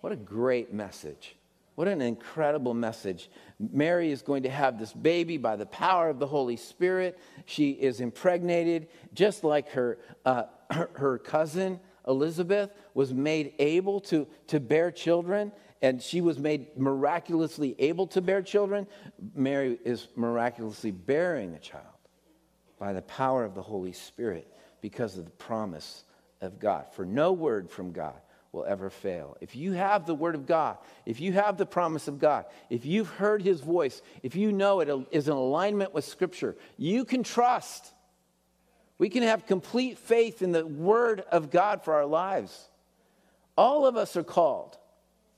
What 0.00 0.12
a 0.12 0.16
great 0.16 0.72
message. 0.72 1.36
What 1.76 1.86
an 1.86 2.02
incredible 2.02 2.74
message. 2.74 3.30
Mary 3.60 4.10
is 4.10 4.22
going 4.22 4.42
to 4.42 4.50
have 4.50 4.80
this 4.80 4.92
baby 4.92 5.36
by 5.38 5.54
the 5.54 5.66
power 5.66 6.08
of 6.08 6.18
the 6.18 6.26
Holy 6.26 6.56
Spirit. 6.56 7.16
She 7.46 7.70
is 7.70 8.00
impregnated, 8.00 8.88
just 9.12 9.44
like 9.44 9.68
her, 9.70 9.98
uh, 10.26 10.46
her, 10.72 10.90
her 10.94 11.18
cousin 11.18 11.78
Elizabeth 12.06 12.70
was 12.92 13.12
made 13.12 13.54
able 13.58 14.00
to, 14.00 14.26
to 14.48 14.60
bear 14.60 14.90
children 14.90 15.52
and 15.82 16.00
she 16.00 16.22
was 16.22 16.38
made 16.38 16.78
miraculously 16.78 17.74
able 17.78 18.06
to 18.06 18.22
bear 18.22 18.40
children. 18.40 18.86
Mary 19.34 19.78
is 19.84 20.08
miraculously 20.16 20.90
bearing 20.90 21.54
a 21.54 21.58
child 21.58 21.84
by 22.78 22.94
the 22.94 23.02
power 23.02 23.44
of 23.44 23.54
the 23.54 23.62
Holy 23.62 23.92
Spirit 23.92 24.50
because 24.80 25.18
of 25.18 25.26
the 25.26 25.30
promise 25.32 26.04
of 26.40 26.58
God. 26.58 26.86
For 26.92 27.04
no 27.04 27.32
word 27.32 27.70
from 27.70 27.92
God 27.92 28.14
will 28.50 28.64
ever 28.64 28.88
fail. 28.88 29.36
If 29.42 29.56
you 29.56 29.72
have 29.72 30.06
the 30.06 30.14
word 30.14 30.34
of 30.34 30.46
God, 30.46 30.78
if 31.04 31.20
you 31.20 31.32
have 31.32 31.58
the 31.58 31.66
promise 31.66 32.08
of 32.08 32.18
God, 32.18 32.46
if 32.70 32.86
you've 32.86 33.10
heard 33.10 33.42
his 33.42 33.60
voice, 33.60 34.00
if 34.22 34.36
you 34.36 34.52
know 34.52 34.80
it 34.80 34.88
is 35.10 35.28
in 35.28 35.34
alignment 35.34 35.92
with 35.92 36.04
Scripture, 36.04 36.56
you 36.78 37.04
can 37.04 37.22
trust. 37.22 37.92
We 39.04 39.10
can 39.10 39.22
have 39.22 39.44
complete 39.44 39.98
faith 39.98 40.40
in 40.40 40.52
the 40.52 40.64
word 40.64 41.20
of 41.30 41.50
God 41.50 41.82
for 41.82 41.92
our 41.92 42.06
lives. 42.06 42.70
All 43.54 43.86
of 43.86 43.98
us 43.98 44.16
are 44.16 44.22
called. 44.22 44.78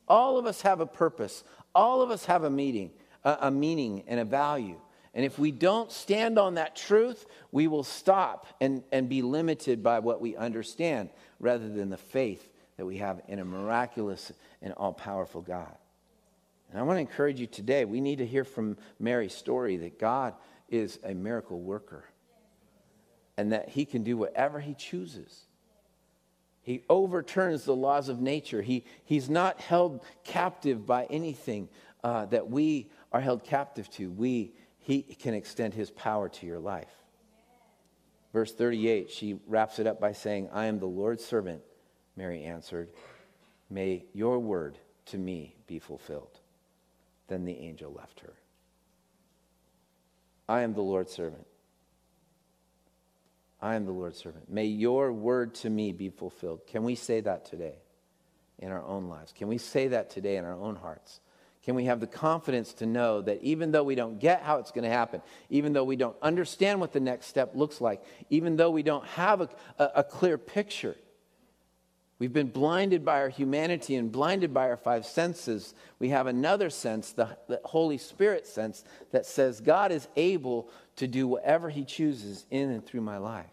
All 0.07 0.39
of 0.39 0.47
us 0.47 0.63
have 0.63 0.79
a 0.79 0.87
purpose. 0.87 1.43
All 1.75 2.01
of 2.01 2.13
us 2.13 2.27
have 2.27 2.45
a 2.45 2.49
meaning, 2.49 2.93
a, 3.25 3.51
meaning 3.51 4.05
and 4.07 4.21
a 4.21 4.25
value. 4.25 4.77
And 5.15 5.25
if 5.25 5.37
we 5.37 5.51
don't 5.51 5.91
stand 5.91 6.39
on 6.39 6.55
that 6.55 6.77
truth, 6.77 7.27
we 7.51 7.67
will 7.67 7.83
stop 7.83 8.47
and, 8.61 8.85
and 8.93 9.09
be 9.09 9.21
limited 9.21 9.83
by 9.83 9.99
what 9.99 10.21
we 10.21 10.37
understand 10.37 11.11
rather 11.41 11.69
than 11.69 11.91
the 11.91 11.97
faith 11.97 12.49
that 12.77 12.87
we 12.87 12.99
have 12.99 13.21
in 13.27 13.41
a 13.41 13.45
miraculous 13.45 14.31
and 14.63 14.75
all 14.75 14.93
powerful 14.93 15.43
God. 15.43 15.77
And 16.71 16.79
I 16.79 16.85
want 16.85 16.99
to 16.99 17.01
encourage 17.01 17.41
you 17.41 17.49
today, 17.49 17.85
we 17.85 18.01
need 18.01 18.19
to 18.19 18.27
hear 18.27 18.45
from 18.45 18.77
Mary's 19.01 19.35
story 19.35 19.77
that 19.79 19.99
God 19.99 20.35
is 20.69 21.01
a 21.03 21.15
miracle 21.15 21.59
worker 21.59 22.05
and 23.37 23.53
that 23.53 23.69
he 23.69 23.85
can 23.85 24.03
do 24.03 24.17
whatever 24.17 24.61
he 24.61 24.75
chooses. 24.75 25.47
He 26.63 26.83
overturns 26.89 27.65
the 27.65 27.77
laws 27.77 28.09
of 28.09 28.21
nature. 28.21 28.61
He, 28.61 28.85
he's 29.05 29.31
not 29.31 29.61
held 29.61 30.03
captive 30.25 30.85
by 30.85 31.05
anything 31.05 31.69
uh, 32.03 32.27
that 32.27 32.51
we 32.51 32.91
are 33.13 33.21
held 33.21 33.45
captive 33.45 33.89
to. 33.91 34.11
We, 34.11 34.53
he 34.79 35.03
can 35.03 35.35
extend 35.35 35.75
his 35.75 35.91
power 35.91 36.29
to 36.29 36.47
your 36.47 36.59
life. 36.59 36.91
Verse 38.33 38.53
38, 38.53 39.11
she 39.11 39.39
wraps 39.47 39.79
it 39.79 39.87
up 39.87 40.01
by 40.01 40.13
saying, 40.13 40.49
I 40.53 40.67
am 40.67 40.79
the 40.79 40.87
Lord's 40.87 41.25
servant. 41.25 41.63
Mary 42.17 42.45
answered, 42.45 42.91
May 43.71 44.05
your 44.13 44.39
word 44.39 44.79
to 45.07 45.19
me 45.19 45.55
be 45.67 45.79
fulfilled. 45.79 46.41
Then 47.29 47.45
the 47.45 47.59
angel 47.59 47.93
left 47.93 48.21
her. 48.21 48.33
I 50.49 50.63
am 50.63 50.75
the 50.75 50.83
Lord's 50.83 51.13
servant. 51.13 51.47
I 53.67 53.75
am 53.75 53.85
the 53.85 53.91
Lord's 53.91 54.19
servant. 54.19 54.49
May 54.49 54.67
your 54.67 55.13
word 55.13 55.57
to 55.57 55.71
me 55.71 55.91
be 55.91 56.09
fulfilled. 56.09 56.61
Can 56.69 56.85
we 56.85 56.95
say 56.95 57.21
that 57.23 57.47
today 57.47 57.75
in 58.61 58.71
our 58.71 58.85
own 58.85 59.09
lives? 59.09 59.33
Can 59.37 59.49
we 59.49 59.59
say 59.59 59.89
that 59.89 60.09
today 60.09 60.37
in 60.37 60.45
our 60.45 60.55
own 60.55 60.77
hearts? 60.77 61.21
Can 61.65 61.75
we 61.75 61.87
have 61.87 61.99
the 61.99 62.07
confidence 62.07 62.75
to 62.75 62.87
know 62.87 63.23
that 63.23 63.43
even 63.43 63.73
though 63.73 63.83
we 63.83 63.97
don't 63.97 64.21
get 64.21 64.43
how 64.43 64.59
it's 64.59 64.71
going 64.71 64.85
to 64.85 64.89
happen, 64.89 65.21
even 65.51 65.73
though 65.73 65.83
we 65.83 65.97
don't 65.97 66.17
understand 66.23 66.79
what 66.79 66.93
the 66.93 67.01
next 67.01 67.27
step 67.27 67.57
looks 67.57 67.81
like, 67.81 68.05
even 68.31 68.55
though 68.55 68.71
we 68.71 68.85
don't 68.85 69.05
have 69.05 69.41
a, 69.41 69.49
a, 69.81 69.91
a 69.97 70.05
clear 70.05 70.39
picture, 70.39 70.95
we've 72.21 72.33
been 72.33 72.51
blinded 72.51 73.05
by 73.05 73.19
our 73.19 73.31
humanity 73.31 73.97
and 73.97 74.13
blinded 74.13 74.55
by 74.55 74.69
our 74.69 74.77
five 74.77 75.05
senses. 75.05 75.75
We 75.99 76.11
have 76.11 76.29
another 76.29 76.71
sense, 76.71 77.11
the, 77.11 77.37
the 77.49 77.61
Holy 77.65 77.99
Spirit 77.99 78.47
sense, 78.47 78.85
that 79.11 79.27
says 79.27 79.61
God 79.61 79.91
is 79.91 80.07
able 80.15 80.71
to 80.95 81.09
do 81.09 81.27
whatever 81.27 81.69
He 81.69 81.85
chooses 81.85 82.47
in 82.49 82.71
and 82.71 82.87
through 82.87 83.01
my 83.01 83.19
life. 83.19 83.51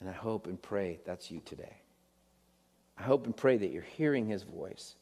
And 0.00 0.08
I 0.08 0.12
hope 0.12 0.46
and 0.46 0.60
pray 0.60 1.00
that's 1.04 1.30
you 1.30 1.40
today. 1.44 1.76
I 2.98 3.02
hope 3.02 3.26
and 3.26 3.36
pray 3.36 3.56
that 3.56 3.70
you're 3.70 3.82
hearing 3.82 4.26
His 4.26 4.42
voice. 4.42 4.94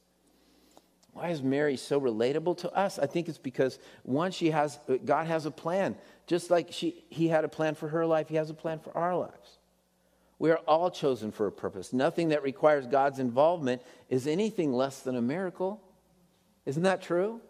Why 1.12 1.30
is 1.30 1.42
Mary 1.42 1.76
so 1.76 2.00
relatable 2.00 2.58
to 2.58 2.72
us? 2.72 2.98
I 2.98 3.06
think 3.06 3.28
it's 3.28 3.38
because 3.38 3.78
one, 4.02 4.30
she 4.30 4.50
has 4.50 4.78
God 5.04 5.26
has 5.26 5.46
a 5.46 5.50
plan. 5.50 5.96
Just 6.26 6.50
like 6.50 6.68
she, 6.70 7.04
He 7.08 7.28
had 7.28 7.44
a 7.44 7.48
plan 7.48 7.74
for 7.74 7.88
her 7.88 8.06
life, 8.06 8.28
He 8.28 8.36
has 8.36 8.50
a 8.50 8.54
plan 8.54 8.78
for 8.78 8.96
our 8.96 9.16
lives. 9.16 9.58
We 10.38 10.50
are 10.52 10.58
all 10.68 10.90
chosen 10.90 11.32
for 11.32 11.48
a 11.48 11.52
purpose. 11.52 11.92
Nothing 11.92 12.28
that 12.28 12.44
requires 12.44 12.86
God's 12.86 13.18
involvement 13.18 13.82
is 14.08 14.26
anything 14.28 14.72
less 14.72 15.00
than 15.00 15.16
a 15.16 15.22
miracle. 15.22 15.82
Isn't 16.64 16.84
that 16.84 17.02
true? 17.02 17.40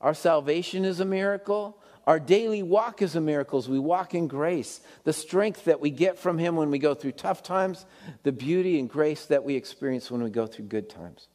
Our 0.00 0.14
salvation 0.14 0.84
is 0.84 1.00
a 1.00 1.04
miracle. 1.04 1.78
Our 2.08 2.18
daily 2.18 2.62
walk 2.62 3.02
is 3.02 3.16
a 3.16 3.20
miracle 3.20 3.58
as 3.58 3.68
we 3.68 3.78
walk 3.78 4.14
in 4.14 4.28
grace. 4.28 4.80
The 5.04 5.12
strength 5.12 5.66
that 5.66 5.78
we 5.78 5.90
get 5.90 6.18
from 6.18 6.38
Him 6.38 6.56
when 6.56 6.70
we 6.70 6.78
go 6.78 6.94
through 6.94 7.12
tough 7.12 7.42
times, 7.42 7.84
the 8.22 8.32
beauty 8.32 8.80
and 8.80 8.88
grace 8.88 9.26
that 9.26 9.44
we 9.44 9.56
experience 9.56 10.10
when 10.10 10.22
we 10.22 10.30
go 10.30 10.46
through 10.46 10.64
good 10.64 10.88
times. 10.88 11.28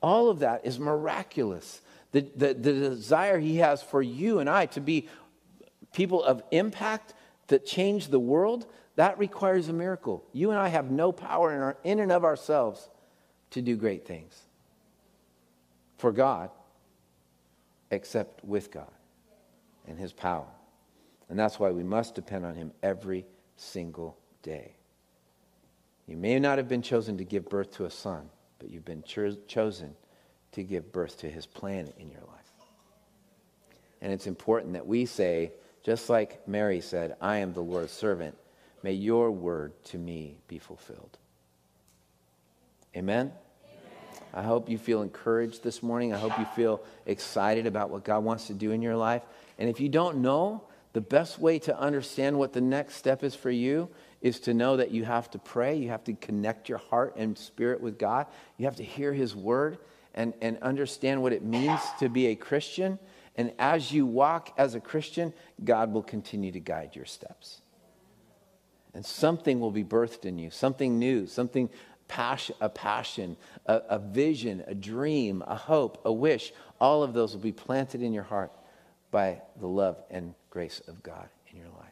All 0.00 0.30
of 0.30 0.38
that 0.38 0.64
is 0.64 0.78
miraculous. 0.78 1.80
The, 2.12 2.20
the, 2.36 2.54
the 2.54 2.72
desire 2.72 3.40
He 3.40 3.56
has 3.56 3.82
for 3.82 4.00
you 4.00 4.38
and 4.38 4.48
I 4.48 4.66
to 4.66 4.80
be 4.80 5.08
people 5.92 6.22
of 6.22 6.40
impact 6.52 7.12
that 7.48 7.66
change 7.66 8.10
the 8.10 8.20
world, 8.20 8.66
that 8.94 9.18
requires 9.18 9.68
a 9.68 9.72
miracle. 9.72 10.24
You 10.32 10.50
and 10.50 10.60
I 10.60 10.68
have 10.68 10.92
no 10.92 11.10
power 11.10 11.52
in, 11.52 11.60
our, 11.60 11.76
in 11.82 11.98
and 11.98 12.12
of 12.12 12.22
ourselves 12.24 12.88
to 13.50 13.60
do 13.60 13.74
great 13.74 14.06
things 14.06 14.40
for 15.98 16.12
God, 16.12 16.50
except 17.90 18.44
with 18.44 18.70
God 18.70 18.86
and 19.90 19.98
his 19.98 20.12
power. 20.12 20.46
And 21.28 21.38
that's 21.38 21.58
why 21.58 21.70
we 21.70 21.82
must 21.82 22.14
depend 22.14 22.46
on 22.46 22.54
him 22.54 22.72
every 22.82 23.26
single 23.56 24.16
day. 24.42 24.74
You 26.06 26.16
may 26.16 26.38
not 26.38 26.58
have 26.58 26.68
been 26.68 26.82
chosen 26.82 27.18
to 27.18 27.24
give 27.24 27.48
birth 27.48 27.72
to 27.72 27.84
a 27.84 27.90
son, 27.90 28.30
but 28.58 28.70
you've 28.70 28.84
been 28.84 29.02
cho- 29.02 29.36
chosen 29.46 29.94
to 30.52 30.62
give 30.62 30.92
birth 30.92 31.18
to 31.18 31.30
his 31.30 31.46
plan 31.46 31.92
in 31.98 32.08
your 32.08 32.20
life. 32.20 32.52
And 34.00 34.12
it's 34.12 34.26
important 34.26 34.72
that 34.72 34.86
we 34.86 35.06
say, 35.06 35.52
just 35.82 36.08
like 36.08 36.46
Mary 36.48 36.80
said, 36.80 37.16
I 37.20 37.38
am 37.38 37.52
the 37.52 37.60
Lord's 37.60 37.92
servant, 37.92 38.36
may 38.82 38.92
your 38.92 39.30
word 39.30 39.72
to 39.86 39.98
me 39.98 40.38
be 40.48 40.58
fulfilled. 40.58 41.18
Amen? 42.96 43.32
I 44.32 44.42
hope 44.42 44.68
you 44.68 44.78
feel 44.78 45.02
encouraged 45.02 45.62
this 45.62 45.82
morning. 45.82 46.14
I 46.14 46.18
hope 46.18 46.38
you 46.38 46.44
feel 46.56 46.82
excited 47.06 47.66
about 47.66 47.90
what 47.90 48.04
God 48.04 48.24
wants 48.24 48.46
to 48.46 48.54
do 48.54 48.72
in 48.72 48.82
your 48.82 48.96
life. 48.96 49.22
And 49.58 49.68
if 49.68 49.80
you 49.80 49.88
don't 49.88 50.18
know, 50.18 50.62
the 50.92 51.00
best 51.00 51.38
way 51.38 51.58
to 51.60 51.78
understand 51.78 52.38
what 52.38 52.52
the 52.52 52.60
next 52.60 52.96
step 52.96 53.22
is 53.22 53.34
for 53.34 53.50
you 53.50 53.88
is 54.20 54.40
to 54.40 54.54
know 54.54 54.76
that 54.76 54.90
you 54.90 55.04
have 55.04 55.30
to 55.30 55.38
pray. 55.38 55.76
You 55.76 55.88
have 55.88 56.04
to 56.04 56.14
connect 56.14 56.68
your 56.68 56.78
heart 56.78 57.14
and 57.16 57.36
spirit 57.38 57.80
with 57.80 57.98
God. 57.98 58.26
You 58.56 58.66
have 58.66 58.76
to 58.76 58.84
hear 58.84 59.12
His 59.12 59.34
word 59.34 59.78
and, 60.14 60.34
and 60.40 60.58
understand 60.62 61.22
what 61.22 61.32
it 61.32 61.44
means 61.44 61.80
to 62.00 62.08
be 62.08 62.26
a 62.28 62.34
Christian. 62.34 62.98
And 63.36 63.52
as 63.58 63.92
you 63.92 64.04
walk 64.04 64.52
as 64.58 64.74
a 64.74 64.80
Christian, 64.80 65.32
God 65.62 65.92
will 65.92 66.02
continue 66.02 66.52
to 66.52 66.60
guide 66.60 66.96
your 66.96 67.04
steps. 67.04 67.62
And 68.92 69.06
something 69.06 69.60
will 69.60 69.70
be 69.70 69.84
birthed 69.84 70.24
in 70.24 70.38
you, 70.38 70.50
something 70.50 70.98
new, 70.98 71.28
something 71.28 71.70
passion, 72.10 72.56
a 72.60 72.68
passion, 72.68 73.36
a, 73.66 73.76
a 73.88 73.98
vision, 74.00 74.64
a 74.66 74.74
dream, 74.74 75.44
a 75.46 75.54
hope, 75.54 76.02
a 76.04 76.12
wish. 76.12 76.52
All 76.80 77.04
of 77.04 77.14
those 77.14 77.32
will 77.32 77.40
be 77.40 77.52
planted 77.52 78.02
in 78.02 78.12
your 78.12 78.24
heart 78.24 78.50
by 79.12 79.40
the 79.60 79.68
love 79.68 80.02
and 80.10 80.34
grace 80.50 80.82
of 80.88 81.02
God 81.04 81.28
in 81.50 81.56
your 81.56 81.68
life. 81.68 81.86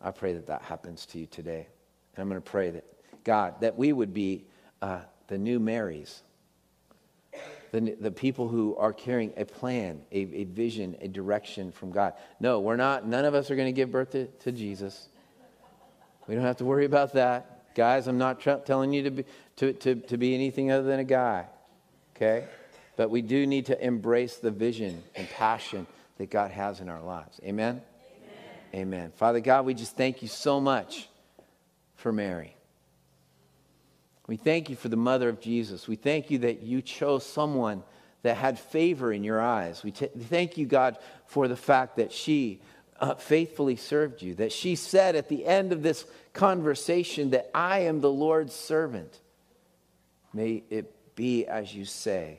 I 0.00 0.10
pray 0.10 0.34
that 0.34 0.46
that 0.48 0.62
happens 0.62 1.06
to 1.06 1.18
you 1.18 1.26
today. 1.26 1.66
And 2.14 2.22
I'm 2.22 2.28
going 2.28 2.40
to 2.40 2.50
pray 2.50 2.70
that, 2.70 2.84
God, 3.24 3.62
that 3.62 3.78
we 3.78 3.94
would 3.94 4.12
be 4.12 4.44
uh, 4.82 5.00
the 5.28 5.38
new 5.38 5.58
Marys, 5.58 6.22
the, 7.70 7.96
the 7.98 8.10
people 8.10 8.46
who 8.46 8.76
are 8.76 8.92
carrying 8.92 9.32
a 9.38 9.46
plan, 9.46 10.02
a, 10.12 10.18
a 10.18 10.44
vision, 10.44 10.96
a 11.00 11.08
direction 11.08 11.72
from 11.72 11.92
God. 11.92 12.12
No, 12.40 12.60
we're 12.60 12.76
not, 12.76 13.06
none 13.06 13.24
of 13.24 13.34
us 13.34 13.50
are 13.50 13.56
going 13.56 13.68
to 13.68 13.72
give 13.72 13.90
birth 13.90 14.10
to, 14.10 14.26
to 14.26 14.52
Jesus. 14.52 15.08
We 16.26 16.34
don't 16.34 16.44
have 16.44 16.58
to 16.58 16.66
worry 16.66 16.84
about 16.84 17.14
that. 17.14 17.51
Guys, 17.74 18.06
I'm 18.06 18.18
not 18.18 18.40
tr- 18.40 18.62
telling 18.64 18.92
you 18.92 19.02
to 19.04 19.10
be, 19.10 19.24
to, 19.56 19.72
to, 19.72 19.94
to 19.94 20.16
be 20.16 20.34
anything 20.34 20.70
other 20.70 20.84
than 20.84 21.00
a 21.00 21.04
guy, 21.04 21.46
okay? 22.16 22.46
But 22.96 23.10
we 23.10 23.22
do 23.22 23.46
need 23.46 23.66
to 23.66 23.84
embrace 23.84 24.36
the 24.36 24.50
vision 24.50 25.02
and 25.14 25.28
passion 25.30 25.86
that 26.18 26.30
God 26.30 26.50
has 26.50 26.80
in 26.80 26.88
our 26.88 27.02
lives. 27.02 27.40
Amen? 27.44 27.80
Amen. 28.74 28.82
Amen. 28.82 29.12
Father 29.16 29.40
God, 29.40 29.64
we 29.64 29.74
just 29.74 29.96
thank 29.96 30.22
you 30.22 30.28
so 30.28 30.60
much 30.60 31.08
for 31.96 32.12
Mary. 32.12 32.54
We 34.26 34.36
thank 34.36 34.70
you 34.70 34.76
for 34.76 34.88
the 34.88 34.96
mother 34.96 35.28
of 35.28 35.40
Jesus. 35.40 35.88
We 35.88 35.96
thank 35.96 36.30
you 36.30 36.38
that 36.38 36.62
you 36.62 36.80
chose 36.82 37.24
someone 37.24 37.82
that 38.22 38.36
had 38.36 38.58
favor 38.58 39.12
in 39.12 39.24
your 39.24 39.40
eyes. 39.40 39.82
We 39.82 39.90
t- 39.90 40.06
thank 40.06 40.56
you, 40.56 40.66
God, 40.66 40.96
for 41.26 41.48
the 41.48 41.56
fact 41.56 41.96
that 41.96 42.12
she 42.12 42.60
uh, 43.02 43.16
faithfully 43.16 43.74
served 43.74 44.22
you, 44.22 44.36
that 44.36 44.52
she 44.52 44.76
said 44.76 45.16
at 45.16 45.28
the 45.28 45.44
end 45.44 45.72
of 45.72 45.82
this 45.82 46.06
conversation 46.32 47.30
that 47.30 47.50
I 47.52 47.80
am 47.80 48.00
the 48.00 48.10
Lord's 48.10 48.54
servant. 48.54 49.18
May 50.32 50.62
it 50.70 50.94
be 51.16 51.44
as 51.44 51.74
you 51.74 51.84
say. 51.84 52.38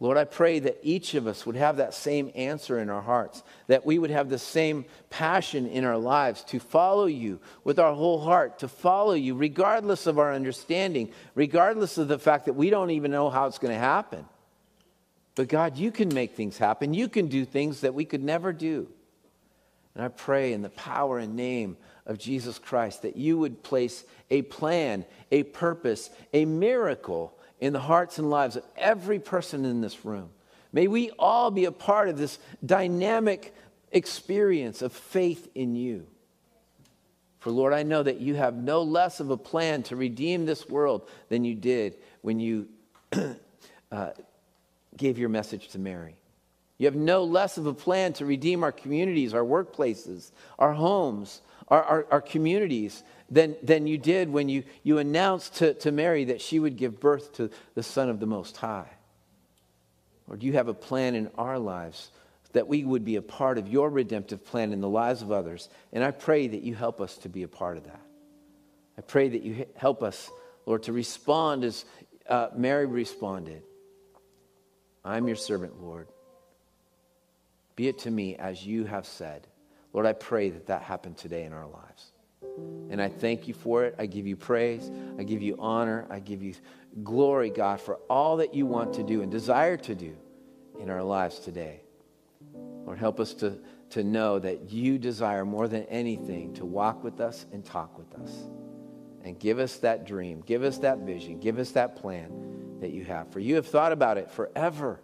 Lord, 0.00 0.18
I 0.18 0.24
pray 0.24 0.58
that 0.58 0.78
each 0.82 1.14
of 1.14 1.26
us 1.26 1.46
would 1.46 1.56
have 1.56 1.78
that 1.78 1.94
same 1.94 2.30
answer 2.34 2.78
in 2.78 2.90
our 2.90 3.00
hearts, 3.00 3.42
that 3.68 3.86
we 3.86 3.98
would 3.98 4.10
have 4.10 4.28
the 4.28 4.38
same 4.38 4.84
passion 5.08 5.66
in 5.66 5.84
our 5.84 5.96
lives 5.96 6.44
to 6.44 6.58
follow 6.60 7.06
you 7.06 7.40
with 7.62 7.78
our 7.78 7.94
whole 7.94 8.20
heart, 8.20 8.58
to 8.58 8.68
follow 8.68 9.14
you 9.14 9.34
regardless 9.34 10.06
of 10.06 10.18
our 10.18 10.34
understanding, 10.34 11.10
regardless 11.34 11.96
of 11.96 12.08
the 12.08 12.18
fact 12.18 12.44
that 12.46 12.52
we 12.52 12.68
don't 12.68 12.90
even 12.90 13.12
know 13.12 13.30
how 13.30 13.46
it's 13.46 13.58
going 13.58 13.72
to 13.72 13.80
happen. 13.80 14.26
But 15.34 15.48
God, 15.48 15.76
you 15.76 15.90
can 15.90 16.12
make 16.14 16.34
things 16.34 16.58
happen. 16.58 16.94
You 16.94 17.08
can 17.08 17.26
do 17.28 17.44
things 17.44 17.80
that 17.80 17.94
we 17.94 18.04
could 18.04 18.22
never 18.22 18.52
do. 18.52 18.88
And 19.94 20.04
I 20.04 20.08
pray 20.08 20.52
in 20.52 20.62
the 20.62 20.70
power 20.70 21.18
and 21.18 21.36
name 21.36 21.76
of 22.06 22.18
Jesus 22.18 22.58
Christ 22.58 23.02
that 23.02 23.16
you 23.16 23.38
would 23.38 23.62
place 23.62 24.04
a 24.30 24.42
plan, 24.42 25.04
a 25.30 25.44
purpose, 25.44 26.10
a 26.32 26.44
miracle 26.44 27.36
in 27.60 27.72
the 27.72 27.80
hearts 27.80 28.18
and 28.18 28.30
lives 28.30 28.56
of 28.56 28.64
every 28.76 29.18
person 29.18 29.64
in 29.64 29.80
this 29.80 30.04
room. 30.04 30.30
May 30.72 30.88
we 30.88 31.10
all 31.18 31.50
be 31.50 31.66
a 31.66 31.72
part 31.72 32.08
of 32.08 32.18
this 32.18 32.38
dynamic 32.64 33.54
experience 33.92 34.82
of 34.82 34.92
faith 34.92 35.48
in 35.54 35.76
you. 35.76 36.06
For 37.38 37.50
Lord, 37.50 37.72
I 37.72 37.84
know 37.84 38.02
that 38.02 38.20
you 38.20 38.34
have 38.34 38.54
no 38.54 38.82
less 38.82 39.20
of 39.20 39.30
a 39.30 39.36
plan 39.36 39.82
to 39.84 39.96
redeem 39.96 40.46
this 40.46 40.68
world 40.68 41.08
than 41.28 41.44
you 41.44 41.54
did 41.54 41.96
when 42.22 42.40
you 42.40 42.68
uh, 43.92 44.10
gave 44.96 45.18
your 45.18 45.28
message 45.28 45.68
to 45.68 45.78
Mary. 45.78 46.16
You 46.78 46.86
have 46.86 46.96
no 46.96 47.24
less 47.24 47.56
of 47.56 47.66
a 47.66 47.74
plan 47.74 48.12
to 48.14 48.26
redeem 48.26 48.64
our 48.64 48.72
communities, 48.72 49.32
our 49.32 49.44
workplaces, 49.44 50.32
our 50.58 50.72
homes, 50.72 51.40
our, 51.68 51.82
our, 51.82 52.06
our 52.10 52.20
communities 52.20 53.02
than, 53.30 53.56
than 53.62 53.86
you 53.86 53.96
did 53.96 54.28
when 54.28 54.48
you, 54.48 54.64
you 54.82 54.98
announced 54.98 55.56
to, 55.56 55.74
to 55.74 55.92
Mary 55.92 56.24
that 56.26 56.40
she 56.40 56.58
would 56.58 56.76
give 56.76 57.00
birth 57.00 57.32
to 57.34 57.50
the 57.74 57.82
Son 57.82 58.08
of 58.08 58.20
the 58.20 58.26
Most 58.26 58.56
High. 58.56 58.90
Or 60.28 60.36
do 60.36 60.46
you 60.46 60.54
have 60.54 60.68
a 60.68 60.74
plan 60.74 61.14
in 61.14 61.30
our 61.38 61.58
lives 61.58 62.10
that 62.52 62.68
we 62.68 62.84
would 62.84 63.04
be 63.04 63.16
a 63.16 63.22
part 63.22 63.58
of 63.58 63.68
your 63.68 63.90
redemptive 63.90 64.44
plan 64.44 64.72
in 64.72 64.80
the 64.80 64.88
lives 64.88 65.22
of 65.22 65.30
others? 65.30 65.68
And 65.92 66.02
I 66.02 66.10
pray 66.10 66.48
that 66.48 66.62
you 66.62 66.74
help 66.74 67.00
us 67.00 67.16
to 67.18 67.28
be 67.28 67.42
a 67.44 67.48
part 67.48 67.76
of 67.76 67.84
that. 67.84 68.00
I 68.98 69.02
pray 69.02 69.28
that 69.28 69.42
you 69.42 69.66
help 69.76 70.02
us, 70.02 70.30
Lord, 70.66 70.84
to 70.84 70.92
respond 70.92 71.64
as 71.64 71.84
uh, 72.28 72.48
Mary 72.56 72.86
responded. 72.86 73.62
I'm 75.04 75.26
your 75.26 75.36
servant, 75.36 75.82
Lord. 75.82 76.08
Be 77.76 77.88
it 77.88 77.98
to 78.00 78.10
me 78.10 78.36
as 78.36 78.64
you 78.64 78.84
have 78.84 79.06
said. 79.06 79.46
Lord, 79.92 80.06
I 80.06 80.12
pray 80.12 80.50
that 80.50 80.66
that 80.66 80.82
happened 80.82 81.16
today 81.16 81.44
in 81.44 81.52
our 81.52 81.66
lives. 81.66 82.12
And 82.90 83.02
I 83.02 83.08
thank 83.08 83.48
you 83.48 83.54
for 83.54 83.84
it. 83.84 83.94
I 83.98 84.06
give 84.06 84.26
you 84.26 84.36
praise. 84.36 84.90
I 85.18 85.24
give 85.24 85.42
you 85.42 85.56
honor. 85.58 86.06
I 86.08 86.20
give 86.20 86.42
you 86.42 86.54
glory, 87.02 87.50
God, 87.50 87.80
for 87.80 87.96
all 88.08 88.38
that 88.38 88.54
you 88.54 88.66
want 88.66 88.94
to 88.94 89.02
do 89.02 89.22
and 89.22 89.30
desire 89.30 89.76
to 89.78 89.94
do 89.94 90.16
in 90.80 90.90
our 90.90 91.02
lives 91.02 91.38
today. 91.38 91.80
Lord, 92.84 92.98
help 92.98 93.18
us 93.18 93.34
to, 93.34 93.58
to 93.90 94.04
know 94.04 94.38
that 94.38 94.70
you 94.70 94.98
desire 94.98 95.44
more 95.44 95.68
than 95.68 95.84
anything 95.84 96.54
to 96.54 96.64
walk 96.64 97.02
with 97.02 97.20
us 97.20 97.46
and 97.52 97.64
talk 97.64 97.98
with 97.98 98.14
us. 98.14 98.32
And 99.24 99.38
give 99.38 99.58
us 99.58 99.78
that 99.78 100.06
dream, 100.06 100.42
give 100.44 100.62
us 100.62 100.78
that 100.78 100.98
vision, 100.98 101.40
give 101.40 101.58
us 101.58 101.72
that 101.72 101.96
plan 101.96 102.63
that 102.84 102.92
you 102.92 103.02
have. 103.04 103.32
For 103.32 103.40
you 103.40 103.54
have 103.54 103.66
thought 103.66 103.92
about 103.92 104.18
it 104.18 104.30
forever. 104.30 105.00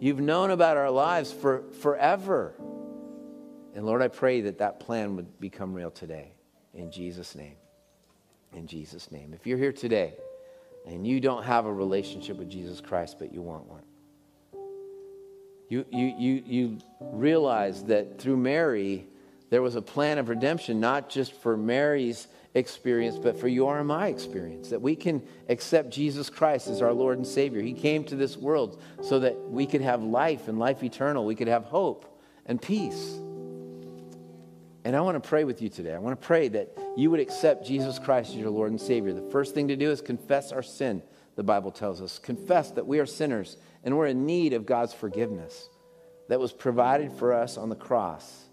You've 0.00 0.20
known 0.20 0.50
about 0.50 0.78
our 0.78 0.90
lives 0.90 1.30
for 1.30 1.64
forever. 1.82 2.54
And 3.74 3.84
Lord, 3.84 4.00
I 4.00 4.08
pray 4.08 4.40
that 4.42 4.58
that 4.58 4.80
plan 4.80 5.14
would 5.16 5.38
become 5.38 5.74
real 5.74 5.90
today. 5.90 6.32
In 6.72 6.90
Jesus' 6.90 7.34
name. 7.34 7.56
In 8.54 8.66
Jesus' 8.66 9.12
name. 9.12 9.34
If 9.34 9.46
you're 9.46 9.58
here 9.58 9.72
today 9.72 10.14
and 10.86 11.06
you 11.06 11.20
don't 11.20 11.42
have 11.42 11.66
a 11.66 11.72
relationship 11.72 12.38
with 12.38 12.48
Jesus 12.48 12.80
Christ, 12.80 13.18
but 13.18 13.34
you 13.34 13.42
want 13.42 13.66
one, 13.66 13.82
you, 15.68 15.84
you, 15.90 16.14
you, 16.16 16.42
you 16.46 16.78
realize 17.00 17.84
that 17.84 18.18
through 18.18 18.38
Mary, 18.38 19.06
there 19.50 19.60
was 19.60 19.76
a 19.76 19.82
plan 19.82 20.16
of 20.16 20.30
redemption, 20.30 20.80
not 20.80 21.10
just 21.10 21.34
for 21.34 21.54
Mary's 21.54 22.28
experience, 22.54 23.18
but 23.18 23.38
for 23.38 23.48
your 23.48 23.78
and 23.78 23.88
my 23.88 24.08
experience. 24.08 24.70
That 24.70 24.82
we 24.82 24.96
can 24.96 25.22
accept 25.48 25.90
Jesus 25.90 26.30
Christ 26.30 26.68
as 26.68 26.82
our 26.82 26.92
Lord 26.92 27.18
and 27.18 27.26
Savior. 27.26 27.60
He 27.60 27.72
came 27.72 28.04
to 28.04 28.16
this 28.16 28.36
world 28.36 28.80
so 29.02 29.20
that 29.20 29.38
we 29.48 29.66
could 29.66 29.82
have 29.82 30.02
life 30.02 30.48
and 30.48 30.58
life 30.58 30.82
eternal. 30.82 31.24
We 31.24 31.34
could 31.34 31.48
have 31.48 31.64
hope 31.64 32.20
and 32.46 32.60
peace. 32.60 33.18
And 34.84 34.96
I 34.96 35.00
want 35.02 35.22
to 35.22 35.28
pray 35.28 35.44
with 35.44 35.60
you 35.60 35.68
today. 35.68 35.94
I 35.94 35.98
want 35.98 36.18
to 36.18 36.26
pray 36.26 36.48
that 36.48 36.76
you 36.96 37.10
would 37.10 37.20
accept 37.20 37.66
Jesus 37.66 37.98
Christ 37.98 38.30
as 38.30 38.36
your 38.36 38.50
Lord 38.50 38.70
and 38.70 38.80
Savior. 38.80 39.12
The 39.12 39.30
first 39.30 39.54
thing 39.54 39.68
to 39.68 39.76
do 39.76 39.90
is 39.90 40.00
confess 40.00 40.50
our 40.50 40.62
sin, 40.62 41.02
the 41.36 41.42
Bible 41.42 41.70
tells 41.70 42.00
us. 42.00 42.18
Confess 42.18 42.70
that 42.70 42.86
we 42.86 42.98
are 42.98 43.06
sinners 43.06 43.58
and 43.84 43.98
we're 43.98 44.06
in 44.06 44.24
need 44.24 44.54
of 44.54 44.64
God's 44.64 44.94
forgiveness 44.94 45.68
that 46.28 46.40
was 46.40 46.52
provided 46.52 47.12
for 47.12 47.32
us 47.32 47.58
on 47.58 47.68
the 47.68 47.76
cross, 47.76 48.46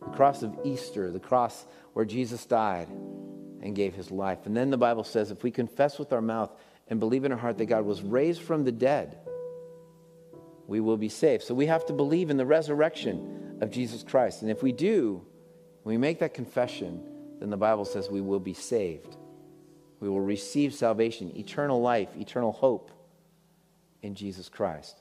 the 0.00 0.10
cross 0.10 0.42
of 0.42 0.58
Easter, 0.64 1.10
the 1.10 1.20
cross 1.20 1.64
where 1.92 2.04
Jesus 2.04 2.44
died 2.46 2.88
and 2.88 3.74
gave 3.74 3.94
his 3.94 4.10
life. 4.10 4.46
And 4.46 4.56
then 4.56 4.70
the 4.70 4.76
Bible 4.76 5.04
says 5.04 5.30
if 5.30 5.42
we 5.42 5.50
confess 5.50 5.98
with 5.98 6.12
our 6.12 6.20
mouth 6.20 6.50
and 6.88 6.98
believe 6.98 7.24
in 7.24 7.32
our 7.32 7.38
heart 7.38 7.58
that 7.58 7.66
God 7.66 7.84
was 7.84 8.02
raised 8.02 8.42
from 8.42 8.64
the 8.64 8.72
dead, 8.72 9.18
we 10.66 10.80
will 10.80 10.96
be 10.96 11.08
saved. 11.08 11.42
So 11.44 11.54
we 11.54 11.66
have 11.66 11.86
to 11.86 11.92
believe 11.92 12.30
in 12.30 12.36
the 12.36 12.46
resurrection 12.46 13.58
of 13.60 13.70
Jesus 13.70 14.02
Christ. 14.02 14.42
And 14.42 14.50
if 14.50 14.62
we 14.62 14.72
do, 14.72 15.24
when 15.82 15.94
we 15.94 15.98
make 15.98 16.20
that 16.20 16.34
confession, 16.34 17.02
then 17.40 17.50
the 17.50 17.56
Bible 17.56 17.84
says 17.84 18.08
we 18.08 18.20
will 18.20 18.40
be 18.40 18.54
saved. 18.54 19.16
We 20.00 20.08
will 20.08 20.20
receive 20.20 20.74
salvation, 20.74 21.36
eternal 21.36 21.80
life, 21.80 22.08
eternal 22.16 22.52
hope 22.52 22.90
in 24.02 24.14
Jesus 24.14 24.48
Christ. 24.48 25.00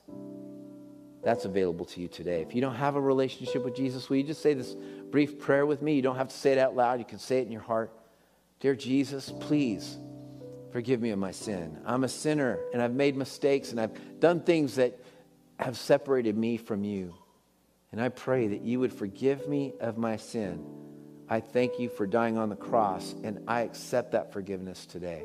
That's 1.24 1.46
available 1.46 1.86
to 1.86 2.02
you 2.02 2.08
today. 2.08 2.42
If 2.42 2.56
you 2.56 2.62
don't 2.62 2.76
have 2.76 2.96
a 2.96 3.02
relationship 3.02 3.64
with 3.64 3.76
Jesus, 3.76 4.10
will 4.10 4.18
you 4.18 4.24
just 4.24 4.42
say 4.42 4.54
this 4.54 4.76
brief 5.12 5.40
prayer 5.40 5.66
with 5.66 5.82
me? 5.82 5.96
You 5.96 6.02
don't 6.02 6.16
have 6.16 6.30
to 6.30 6.36
say 6.36 6.54
it 6.54 6.58
out 6.58 6.76
loud, 6.76 7.00
you 7.00 7.06
can 7.06 7.20
say 7.20 7.40
it 7.40 7.46
in 7.46 7.52
your 7.52 7.62
heart. 7.62 7.92
Dear 8.60 8.76
Jesus, 8.76 9.34
please 9.40 9.98
forgive 10.72 11.02
me 11.02 11.10
of 11.10 11.20
my 11.20 11.32
sin. 11.32 11.80
I'm 11.86 12.04
a 12.04 12.10
sinner 12.10 12.60
and 12.74 12.82
I've 12.82 12.94
made 12.94 13.16
mistakes 13.16 13.72
and 13.72 13.80
I've 13.80 14.20
done 14.20 14.42
things 14.42 14.76
that 14.76 14.98
have 15.60 15.78
separated 15.78 16.38
me 16.38 16.58
from 16.58 16.84
you. 16.84 17.14
And 17.92 18.00
I 18.00 18.10
pray 18.10 18.48
that 18.48 18.62
you 18.62 18.80
would 18.80 18.94
forgive 18.94 19.48
me 19.48 19.74
of 19.80 19.98
my 19.98 20.16
sin. 20.18 20.66
I 21.30 21.40
thank 21.40 21.80
you 21.80 21.90
for 21.90 22.06
dying 22.06 22.38
on 22.38 22.50
the 22.50 22.56
cross, 22.56 23.16
and 23.24 23.44
I 23.48 23.62
accept 23.62 24.12
that 24.12 24.34
forgiveness 24.34 24.86
today. 24.86 25.24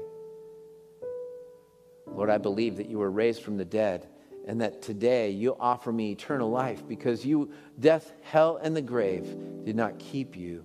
Lord, 2.06 2.30
I 2.30 2.38
believe 2.38 2.76
that 2.76 2.88
you 2.88 2.98
were 2.98 3.10
raised 3.10 3.42
from 3.42 3.56
the 3.56 3.64
dead 3.64 4.06
and 4.46 4.60
that 4.60 4.80
today 4.80 5.30
you 5.30 5.56
offer 5.58 5.92
me 5.92 6.12
eternal 6.12 6.48
life 6.48 6.86
because 6.86 7.26
you, 7.26 7.50
death, 7.80 8.12
hell, 8.22 8.58
and 8.62 8.76
the 8.76 8.82
grave 8.82 9.24
did 9.64 9.74
not 9.74 9.98
keep 9.98 10.36
you. 10.36 10.64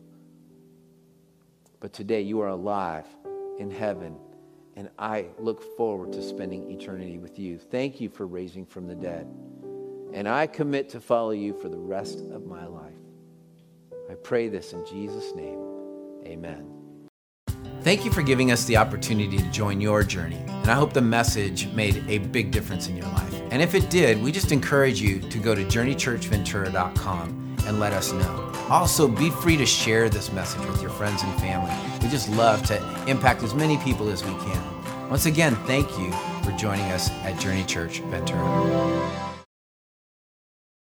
But 1.80 1.92
today 1.92 2.22
you 2.22 2.42
are 2.42 2.50
alive 2.50 3.08
in 3.58 3.72
heaven, 3.72 4.16
and 4.76 4.90
I 5.00 5.26
look 5.40 5.76
forward 5.76 6.14
to 6.14 6.22
spending 6.22 6.70
eternity 6.72 7.18
with 7.18 7.40
you. 7.40 7.58
Thank 7.58 8.00
you 8.00 8.08
for 8.08 8.28
raising 8.28 8.66
from 8.68 8.88
the 8.88 8.96
dead. 8.96 9.28
And 10.14 10.28
I 10.28 10.46
commit 10.46 10.90
to 10.90 11.00
follow 11.00 11.32
you 11.32 11.54
for 11.54 11.70
the 11.70 11.80
rest 11.80 12.20
of 12.32 12.46
my 12.46 12.66
life. 12.66 12.94
I 14.10 14.14
pray 14.14 14.48
this 14.48 14.74
in 14.74 14.86
Jesus' 14.86 15.34
name. 15.34 15.60
Amen. 16.26 16.82
Thank 17.82 18.06
you 18.06 18.12
for 18.12 18.22
giving 18.22 18.52
us 18.52 18.66
the 18.66 18.78
opportunity 18.78 19.38
to 19.38 19.52
join 19.52 19.82
your 19.82 20.04
journey, 20.04 20.44
and 20.48 20.70
I 20.70 20.76
hope 20.76 20.94
the 20.94 21.02
message 21.02 21.68
made 21.70 22.04
a 22.08 22.20
big 22.20 22.52
difference 22.52 22.88
in 22.88 22.96
your 22.96 23.08
life. 23.08 23.41
And 23.52 23.62
if 23.62 23.76
it 23.76 23.90
did, 23.90 24.22
we 24.24 24.32
just 24.32 24.52
encourage 24.52 25.02
you 25.02 25.20
to 25.20 25.38
go 25.38 25.54
to 25.54 25.64
journeychurchventura.com 25.66 27.58
and 27.68 27.80
let 27.80 27.94
us 27.94 28.14
know. 28.14 28.54
Also, 28.70 29.08
be 29.08 29.30
free 29.30 29.58
to 29.58 29.66
share 29.66 30.10
this 30.10 30.32
message 30.32 30.66
with 30.66 30.82
your 30.82 30.92
friends 30.92 31.22
and 31.24 31.34
family. 31.42 31.76
We 32.02 32.10
just 32.10 32.30
love 32.30 32.66
to 32.68 32.78
impact 33.08 33.44
as 33.44 33.54
many 33.54 33.78
people 33.78 34.10
as 34.10 34.24
we 34.24 34.32
can. 34.32 35.10
Once 35.10 35.26
again, 35.26 35.56
thank 35.68 35.90
you 36.00 36.12
for 36.44 36.52
joining 36.58 36.86
us 36.92 37.10
at 37.24 37.38
Journey 37.40 37.66
Church 37.66 38.00
Ventura. 38.00 39.31